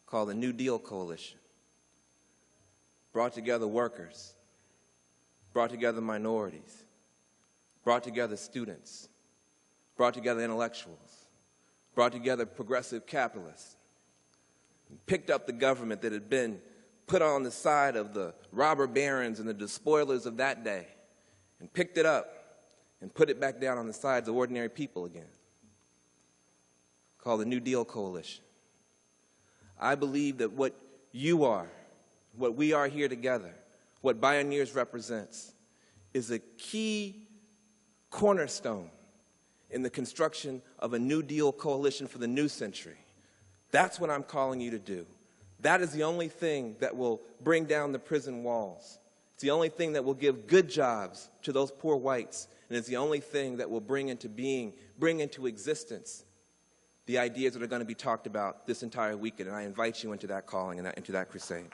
called 0.08 0.30
the 0.30 0.34
New 0.34 0.52
Deal 0.52 0.80
Coalition. 0.80 1.38
Brought 3.14 3.34
together 3.34 3.68
workers, 3.68 4.34
brought 5.54 5.70
together 5.70 6.02
minorities, 6.02 6.84
brought 7.84 8.04
together 8.04 8.36
students, 8.36 9.08
brought 9.96 10.16
together 10.16 10.42
intellectuals, 10.42 11.28
brought 11.94 12.12
together 12.12 12.48
progressive 12.48 13.06
capitalists, 13.06 13.76
picked 15.06 15.30
up 15.30 15.46
the 15.46 15.54
government 15.54 16.02
that 16.02 16.12
had 16.12 16.28
been 16.28 16.60
put 17.06 17.22
on 17.22 17.44
the 17.44 17.52
side 17.52 17.96
of 17.96 18.16
the 18.16 18.34
robber 18.52 18.88
barons 18.88 19.40
and 19.40 19.48
the 19.48 19.54
despoilers 19.54 20.26
of 20.26 20.38
that 20.38 20.64
day, 20.64 20.88
and 21.60 21.72
picked 21.72 22.00
it 22.00 22.06
up 22.08 22.34
and 23.02 23.14
put 23.14 23.30
it 23.30 23.40
back 23.40 23.60
down 23.60 23.78
on 23.78 23.88
the 23.88 23.94
sides 23.94 24.28
of 24.28 24.36
ordinary 24.36 24.70
people 24.70 25.06
again, 25.06 25.30
called 27.20 27.42
the 27.42 27.46
New 27.46 27.60
Deal 27.60 27.86
Coalition. 27.86 28.44
I 29.80 29.96
believe 29.96 30.40
that 30.40 30.54
what 30.54 30.74
you 31.12 31.44
are, 31.44 31.70
what 32.36 32.56
we 32.56 32.74
are 32.74 32.88
here 32.88 33.08
together, 33.08 33.54
what 34.02 34.20
Bioneers 34.20 34.76
represents, 34.76 35.54
is 36.14 36.32
a 36.32 36.40
key 36.40 37.28
cornerstone 38.10 38.90
in 39.70 39.84
the 39.84 39.90
construction 39.90 40.62
of 40.80 40.94
a 40.94 41.00
New 41.00 41.22
Deal 41.22 41.52
coalition 41.52 42.08
for 42.08 42.18
the 42.18 42.28
new 42.28 42.48
century. 42.48 42.98
That's 43.72 44.00
what 44.00 44.10
I'm 44.10 44.24
calling 44.24 44.62
you 44.62 44.72
to 44.72 44.80
do. 44.80 45.06
That 45.60 45.82
is 45.82 45.92
the 45.92 46.04
only 46.04 46.28
thing 46.28 46.76
that 46.80 46.96
will 46.96 47.22
bring 47.42 47.66
down 47.66 47.92
the 47.92 48.00
prison 48.00 48.44
walls. 48.44 49.00
It's 49.34 49.44
the 49.44 49.52
only 49.52 49.70
thing 49.70 49.94
that 49.94 50.04
will 50.04 50.14
give 50.14 50.48
good 50.48 50.70
jobs 50.70 51.30
to 51.44 51.52
those 51.52 51.72
poor 51.72 51.96
whites. 51.96 52.48
And 52.70 52.78
it's 52.78 52.88
the 52.88 52.98
only 52.98 53.20
thing 53.20 53.58
that 53.58 53.70
will 53.70 53.82
bring 53.82 54.10
into 54.10 54.28
being, 54.28 54.74
bring 55.00 55.20
into 55.20 55.48
existence 55.48 56.26
the 57.06 57.18
ideas 57.18 57.54
that 57.54 57.64
are 57.64 57.68
going 57.68 57.82
to 57.82 57.86
be 57.86 57.96
talked 57.96 58.28
about 58.28 58.68
this 58.68 58.84
entire 58.84 59.16
weekend. 59.16 59.48
And 59.48 59.58
I 59.58 59.64
invite 59.64 60.04
you 60.04 60.12
into 60.12 60.28
that 60.28 60.46
calling 60.46 60.80
and 60.80 60.88
into 60.98 61.14
that 61.14 61.30
crusade. 61.30 61.70